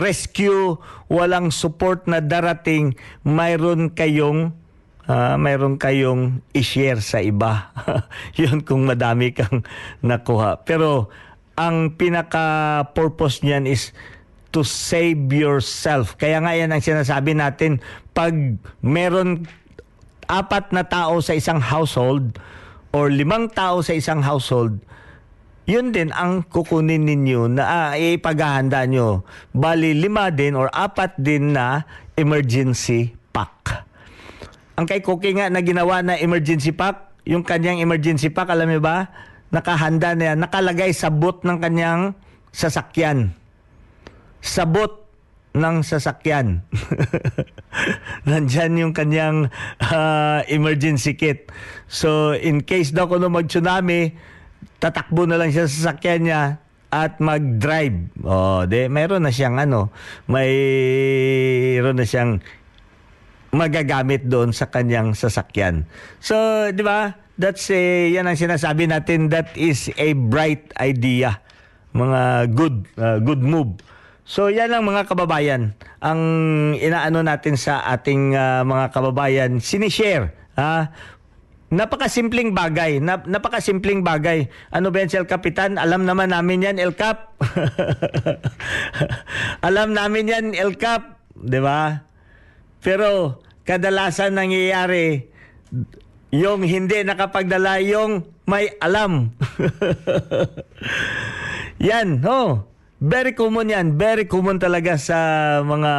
rescue, 0.00 0.80
walang 1.06 1.52
support 1.52 2.08
na 2.08 2.18
darating, 2.18 2.96
mayroon 3.22 3.92
kayong 3.92 4.56
uh, 5.08 5.34
mayroon 5.38 5.78
kayong 5.80 6.44
i-share 6.54 7.00
sa 7.02 7.18
iba. 7.22 7.72
Yun 8.40 8.62
kung 8.62 8.86
madami 8.86 9.34
kang 9.34 9.66
nakuha. 10.04 10.62
Pero 10.62 11.10
ang 11.58 11.94
pinaka-purpose 11.94 13.44
niyan 13.44 13.68
is 13.68 13.92
to 14.52 14.60
save 14.62 15.32
yourself. 15.32 16.20
Kaya 16.20 16.44
nga 16.44 16.52
yan 16.52 16.76
ang 16.76 16.84
sinasabi 16.84 17.32
natin, 17.32 17.80
pag 18.12 18.36
meron 18.84 19.48
apat 20.28 20.70
na 20.76 20.84
tao 20.84 21.24
sa 21.24 21.32
isang 21.32 21.58
household 21.58 22.36
or 22.92 23.08
limang 23.08 23.48
tao 23.48 23.80
sa 23.80 23.96
isang 23.96 24.20
household, 24.20 24.76
yun 25.64 25.94
din 25.94 26.12
ang 26.12 26.44
kukunin 26.44 27.08
ninyo 27.08 27.48
na 27.48 27.64
ah, 27.64 27.92
ipaghahanda 27.96 28.84
nyo. 28.84 29.24
Bali, 29.56 29.96
lima 29.96 30.28
din 30.28 30.52
or 30.52 30.68
apat 30.68 31.16
din 31.16 31.56
na 31.56 31.88
emergency 32.18 33.16
pack. 33.32 33.88
Ang 34.76 34.86
kay 34.88 35.04
Cookie 35.04 35.36
nga 35.36 35.52
na 35.52 35.60
ginawa 35.60 36.00
na 36.00 36.16
emergency 36.16 36.72
pack, 36.72 37.12
yung 37.28 37.44
kanyang 37.44 37.84
emergency 37.84 38.32
pack, 38.32 38.48
alam 38.48 38.66
niyo 38.66 38.80
ba? 38.80 39.12
Nakahanda 39.52 40.16
na 40.16 40.32
yan. 40.32 40.38
Nakalagay 40.40 40.96
sa 40.96 41.12
boot 41.12 41.44
ng 41.44 41.60
kanyang 41.60 42.16
sasakyan. 42.50 43.36
Sa 44.40 44.64
boot 44.64 45.04
ng 45.52 45.84
sasakyan. 45.84 46.64
Nandyan 48.28 48.80
yung 48.80 48.92
kanyang 48.96 49.52
uh, 49.84 50.40
emergency 50.48 51.12
kit. 51.12 51.52
So, 51.84 52.32
in 52.32 52.64
case 52.64 52.96
daw 52.96 53.04
kung 53.04 53.20
mag-tsunami, 53.28 54.16
tatakbo 54.80 55.28
na 55.28 55.36
lang 55.36 55.52
siya 55.52 55.68
sa 55.68 55.92
sasakyan 55.92 56.20
niya 56.24 56.42
at 56.92 57.20
mag-drive. 57.20 58.08
Oh, 58.24 58.68
de 58.68 58.88
meron 58.88 59.24
na 59.24 59.32
siyang 59.32 59.56
ano, 59.56 59.88
mayroon 60.28 61.96
na 61.96 62.04
siyang 62.04 62.40
magagamit 63.52 64.24
doon 64.26 64.50
sa 64.50 64.72
kanyang 64.72 65.12
sasakyan. 65.12 65.84
So, 66.18 66.34
'di 66.72 66.80
ba? 66.80 67.20
That's 67.36 67.68
a, 67.72 68.12
yan 68.12 68.28
ang 68.28 68.36
sinasabi 68.36 68.88
natin 68.88 69.32
that 69.32 69.52
is 69.56 69.88
a 69.96 70.12
bright 70.16 70.72
idea. 70.80 71.40
Mga 71.92 72.52
good 72.56 72.76
uh, 72.96 73.18
good 73.20 73.44
move. 73.44 73.80
So 74.22 74.48
yan 74.48 74.70
ang 74.72 74.86
mga 74.86 75.10
kababayan 75.10 75.74
ang 75.98 76.20
inaano 76.78 77.20
natin 77.26 77.58
sa 77.58 77.82
ating 77.90 78.38
uh, 78.38 78.62
mga 78.62 78.94
kababayan 78.94 79.58
sinishare 79.58 80.30
ha 80.54 80.94
Napakasimpleng 81.72 82.52
bagay. 82.52 83.00
Nap, 83.00 83.24
napakasimpleng 83.24 84.04
bagay. 84.04 84.52
Ano 84.68 84.92
ba 84.92 85.00
yan, 85.00 85.24
El 85.24 85.24
Capitan? 85.24 85.80
Alam 85.80 86.04
naman 86.04 86.28
namin 86.28 86.68
yan, 86.68 86.76
El 86.76 86.92
Cap. 86.92 87.32
Alam 89.66 89.96
namin 89.96 90.28
yan, 90.28 90.46
El 90.52 90.76
Cap. 90.76 91.24
Di 91.32 91.56
ba? 91.64 92.11
Pero, 92.82 93.38
kadalasan 93.62 94.34
nangyayari, 94.34 95.30
yung 96.34 96.66
hindi 96.66 97.06
nakapagdala, 97.06 97.78
yung 97.80 98.26
may 98.44 98.74
alam. 98.82 99.32
yan, 101.92 102.20
oh. 102.26 102.66
Very 103.02 103.34
common 103.34 103.66
yan. 103.66 103.98
Very 103.98 104.30
common 104.30 104.62
talaga 104.62 104.94
sa 104.94 105.18
mga 105.66 105.92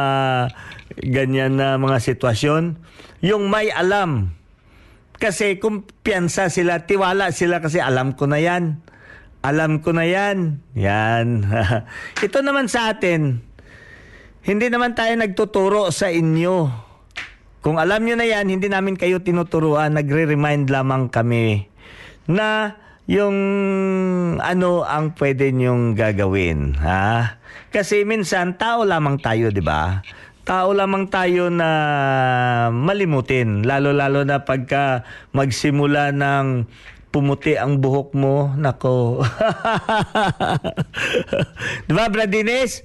ganyan 1.04 1.60
na 1.60 1.76
mga 1.76 2.00
sitwasyon. 2.00 2.80
Yung 3.20 3.52
may 3.52 3.68
alam 3.68 4.32
kasi 5.20 5.60
kumpiyansa 5.60 6.48
sila, 6.48 6.88
tiwala 6.88 7.30
sila 7.30 7.60
kasi 7.60 7.80
alam 7.80 8.16
ko 8.16 8.24
na 8.24 8.40
yan. 8.40 8.80
Alam 9.44 9.84
ko 9.84 9.92
na 9.92 10.08
yan. 10.08 10.64
Yan. 10.72 11.44
Ito 12.24 12.40
naman 12.40 12.72
sa 12.72 12.96
atin, 12.96 13.44
hindi 14.44 14.68
naman 14.68 14.92
tayo 14.92 15.16
nagtuturo 15.16 15.88
sa 15.90 16.12
inyo. 16.12 16.68
Kung 17.64 17.80
alam 17.80 18.04
nyo 18.04 18.14
na 18.14 18.28
yan, 18.28 18.52
hindi 18.52 18.68
namin 18.68 19.00
kayo 19.00 19.24
tinuturuan, 19.24 19.96
nagre-remind 19.96 20.68
lamang 20.68 21.08
kami 21.08 21.64
na 22.28 22.76
yung 23.08 23.36
ano 24.40 24.84
ang 24.84 25.16
pwede 25.16 25.48
nyong 25.48 25.96
gagawin. 25.96 26.76
Ha? 26.76 27.40
Kasi 27.72 28.04
minsan, 28.04 28.60
tao 28.60 28.84
lamang 28.84 29.16
tayo, 29.16 29.48
di 29.48 29.64
ba? 29.64 30.04
tao 30.44 30.76
lamang 30.76 31.08
tayo 31.08 31.48
na 31.48 31.68
malimutin. 32.68 33.64
Lalo-lalo 33.64 34.28
na 34.28 34.44
pagka 34.44 35.08
magsimula 35.32 36.12
ng 36.12 36.68
pumuti 37.08 37.56
ang 37.56 37.80
buhok 37.80 38.12
mo. 38.12 38.52
Nako. 38.52 39.24
Di 41.88 41.92
ba, 41.96 42.12
Bradines? 42.12 42.84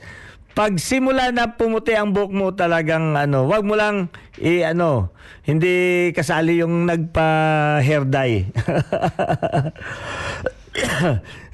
Pag 0.60 0.76
simula 0.76 1.32
na 1.32 1.55
pumuti 1.55 1.95
ang 1.95 2.12
buhok 2.12 2.36
mo 2.36 2.51
talagang 2.51 3.16
ano, 3.16 3.47
wag 3.47 3.64
mo 3.64 3.80
lang 3.80 4.12
i 4.43 4.60
ano, 4.60 5.07
hindi 5.47 6.12
kasali 6.12 6.60
yung 6.60 6.84
nagpa 6.84 7.80
hair 7.80 8.03
dye. 8.03 8.43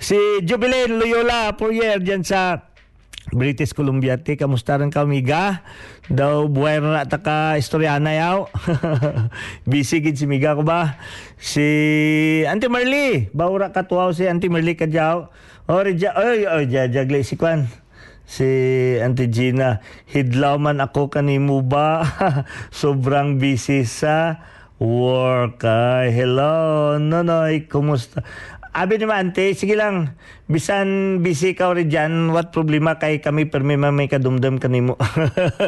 si 0.10 0.18
Jubilin 0.42 0.98
Loyola 0.98 1.54
Poirier 1.54 2.02
diyan 2.02 2.26
sa 2.26 2.66
British 3.30 3.78
Columbia. 3.78 4.18
Ti 4.18 4.42
kamusta 4.42 4.82
rin 4.82 4.90
ka 4.90 5.06
miga 5.06 5.62
daw 6.10 6.50
buhay 6.50 6.82
na 6.82 7.06
ta 7.06 7.22
ka 7.22 7.62
istoryana 7.62 8.10
yaw 8.10 8.50
busy 9.70 10.02
gid 10.02 10.18
si 10.18 10.26
miga 10.26 10.58
ko 10.58 10.66
ba? 10.66 10.98
Si 11.38 11.62
Auntie 12.50 12.74
Marley. 12.74 13.30
Baura 13.38 13.70
ka 13.70 13.86
tuaw 13.86 14.10
si 14.18 14.26
Auntie 14.26 14.50
Marley 14.50 14.74
ka 14.74 14.90
jaw. 14.90 15.30
Reja 15.70 16.18
oy 16.18 16.50
oy 16.50 16.66
jajagle 16.66 17.22
si 17.22 17.38
kwan 17.38 17.85
si 18.26 18.50
Auntie 19.00 19.30
Gina 19.30 19.80
hidlaw 20.10 20.58
man 20.58 20.82
ako 20.82 21.14
kanimo 21.14 21.62
ba 21.62 22.04
sobrang 22.74 23.38
busy 23.38 23.86
sa 23.86 24.42
work 24.82 25.64
ay 25.64 26.12
hello 26.12 26.98
nonoy 27.00 27.70
kumusta 27.70 28.26
Abi 28.76 29.00
ni 29.00 29.08
ante, 29.08 29.56
sige 29.56 29.72
lang. 29.72 30.20
Bisan 30.52 31.24
busy 31.24 31.56
ka 31.56 31.72
rin 31.72 31.88
dyan, 31.88 32.36
what 32.36 32.52
problema 32.52 33.00
kay 33.00 33.24
kami 33.24 33.48
permi 33.48 33.80
may 33.80 34.12
kadumdum 34.12 34.60
kanimo. 34.60 35.00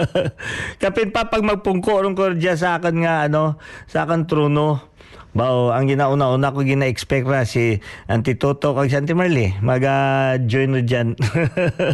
Kapin 0.84 1.16
pa 1.16 1.32
pag 1.32 1.40
magpungko 1.40 2.04
ron 2.04 2.20
ko 2.20 2.36
sa 2.60 2.76
akin 2.76 3.08
nga 3.08 3.32
ano, 3.32 3.64
sa 3.88 4.04
akin 4.04 4.28
trono. 4.28 4.97
Bao, 5.38 5.70
ang 5.70 5.86
ginauna-una 5.86 6.50
ko 6.50 6.66
gina-expect 6.66 7.30
ra 7.30 7.46
si 7.46 7.78
Auntie 8.10 8.42
Toto 8.42 8.74
kag 8.74 8.90
si 8.90 8.98
Auntie 8.98 9.14
Marley 9.14 9.54
maga-join 9.62 10.74
ro 10.74 10.82
dyan. 10.82 11.14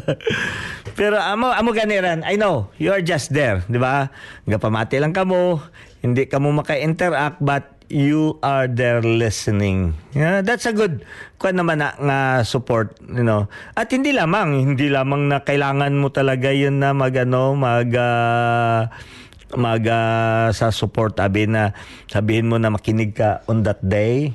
Pero 0.97 1.19
amo 1.19 1.51
amo 1.51 1.75
ganiran, 1.75 2.23
I 2.23 2.39
know, 2.39 2.71
you 2.79 2.95
are 2.95 3.03
just 3.03 3.35
there, 3.35 3.59
di 3.67 3.75
ba? 3.75 4.07
Gapamati 4.47 4.95
lang 4.95 5.11
kamo, 5.11 5.59
hindi 5.99 6.23
kamo 6.23 6.55
maka-interact 6.55 7.43
but 7.43 7.83
you 7.91 8.39
are 8.39 8.71
there 8.71 9.03
listening. 9.03 9.91
Yeah, 10.15 10.39
that's 10.39 10.63
a 10.63 10.71
good 10.71 11.03
kwan 11.35 11.59
naman 11.59 11.83
na 11.83 11.99
nga 11.99 12.19
support, 12.47 12.95
you 13.03 13.27
know. 13.27 13.51
At 13.75 13.91
hindi 13.91 14.15
lamang, 14.15 14.71
hindi 14.71 14.87
lamang 14.87 15.27
na 15.27 15.43
kailangan 15.43 15.91
mo 15.99 16.07
talaga 16.15 16.47
'yun 16.55 16.79
na 16.79 16.95
magano, 16.95 17.59
mag 17.59 17.91
uh, 17.91 18.87
mag 19.55 19.83
uh, 19.85 20.49
sa 20.51 20.73
support 20.73 21.17
abi 21.21 21.49
na 21.49 21.75
sabihin 22.09 22.49
mo 22.49 22.57
na 22.57 22.73
makinig 22.73 23.13
ka 23.13 23.45
on 23.47 23.61
that 23.61 23.79
day 23.83 24.33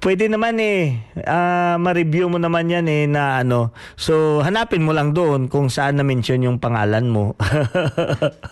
pwede 0.00 0.32
naman 0.32 0.56
eh, 0.58 0.96
uh, 1.28 1.76
ma-review 1.76 2.32
mo 2.32 2.40
naman 2.40 2.72
yan 2.72 2.88
eh 2.88 3.04
na 3.04 3.44
ano. 3.44 3.76
So, 4.00 4.40
hanapin 4.40 4.82
mo 4.82 4.96
lang 4.96 5.12
doon 5.12 5.52
kung 5.52 5.68
saan 5.68 6.00
na-mention 6.00 6.40
yung 6.40 6.56
pangalan 6.56 7.12
mo. 7.12 7.36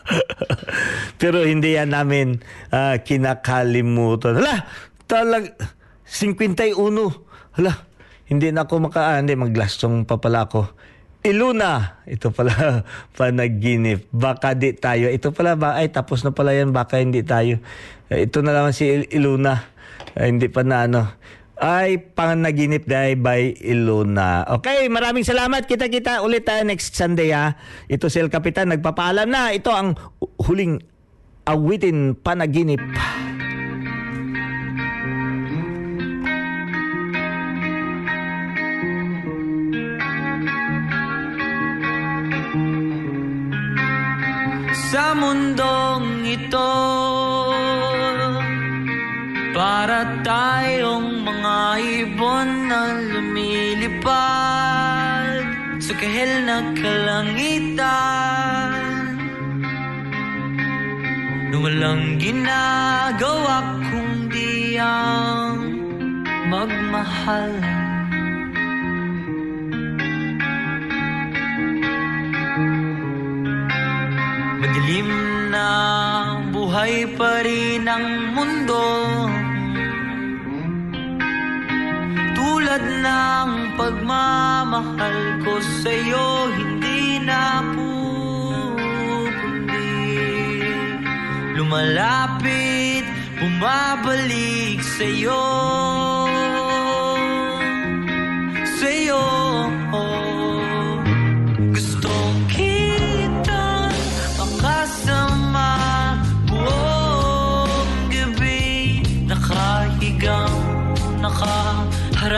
Pero 1.20 1.42
hindi 1.42 1.74
yan 1.74 1.96
namin 1.96 2.44
uh, 2.68 3.00
kinakalimutan. 3.00 4.38
Hala, 4.38 4.68
talag, 5.08 5.56
51. 6.04 6.76
Hala, 7.56 7.72
hindi 8.28 8.48
na 8.52 8.68
ako 8.68 8.92
maka, 8.92 9.16
ah, 9.16 9.18
hindi, 9.18 9.32
maglastong 9.32 10.04
pa 10.04 10.20
pala 10.20 10.46
ako. 10.46 10.68
Iluna, 11.26 11.98
ito 12.06 12.30
pala 12.30 12.82
panaginip. 13.18 14.06
Baka 14.08 14.54
di 14.54 14.70
tayo. 14.72 15.10
Ito 15.10 15.34
pala 15.34 15.58
ba, 15.58 15.74
ay 15.74 15.90
tapos 15.90 16.22
na 16.22 16.30
pala 16.30 16.54
yan, 16.54 16.70
baka 16.70 17.02
hindi 17.02 17.26
tayo. 17.26 17.58
Eh, 18.06 18.24
Ito 18.24 18.40
na 18.40 18.54
naman 18.54 18.70
si 18.70 18.86
Il- 18.86 19.10
Iluna. 19.10 19.66
Ay, 20.14 20.30
hindi 20.30 20.46
pa 20.46 20.62
na 20.62 20.86
ano. 20.86 21.02
Ay, 21.58 21.98
panaginip 21.98 22.86
dahil 22.86 23.18
by 23.18 23.50
Iluna. 23.58 24.46
Okay, 24.56 24.86
maraming 24.86 25.26
salamat. 25.26 25.66
Kita-kita 25.66 26.22
ulit 26.22 26.46
tayo 26.46 26.62
next 26.62 26.94
Sunday 26.94 27.34
ha. 27.34 27.58
Ito 27.84 28.06
si 28.06 28.22
El 28.22 28.30
Capitan, 28.30 28.70
nagpapaalam 28.70 29.26
na. 29.26 29.50
Ito 29.50 29.74
ang 29.74 29.98
huling 30.38 30.78
awitin 31.44 32.14
panaginip. 32.14 32.78
Sa 44.98 45.14
mundong 45.14 46.26
ito. 46.26 46.74
Para 49.54 50.02
tayong 50.26 51.22
mga 51.22 51.58
ibon 52.02 52.66
na 52.66 52.98
lumilipad 53.14 54.10
sa 55.78 55.94
kahil 55.94 56.42
na 56.42 56.74
kalangitan. 56.74 58.74
Na 61.46 61.56
walang 61.62 62.18
ginagawa 62.18 63.78
kundi 63.86 64.82
ang 64.82 65.62
magmahal 66.50 67.54
Madilim 74.58 75.06
na 75.54 75.70
buhay 76.50 77.06
pa 77.14 77.46
rin 77.46 77.86
ang 77.86 78.34
mundo. 78.34 78.82
Tulad 82.34 82.82
ng 82.82 83.78
pagmamahal 83.78 85.46
ko 85.46 85.62
sa'yo 85.62 86.50
Hindi 86.58 87.22
na 87.22 87.62
pupundi 87.70 88.74
Lumalapit, 91.54 93.06
bumabalik 93.38 94.82
sa'yo. 94.82 95.46
Sa'yo 98.82 99.37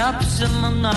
nakaharap 0.00 0.24
sa 0.24 0.48
mga 0.64 0.92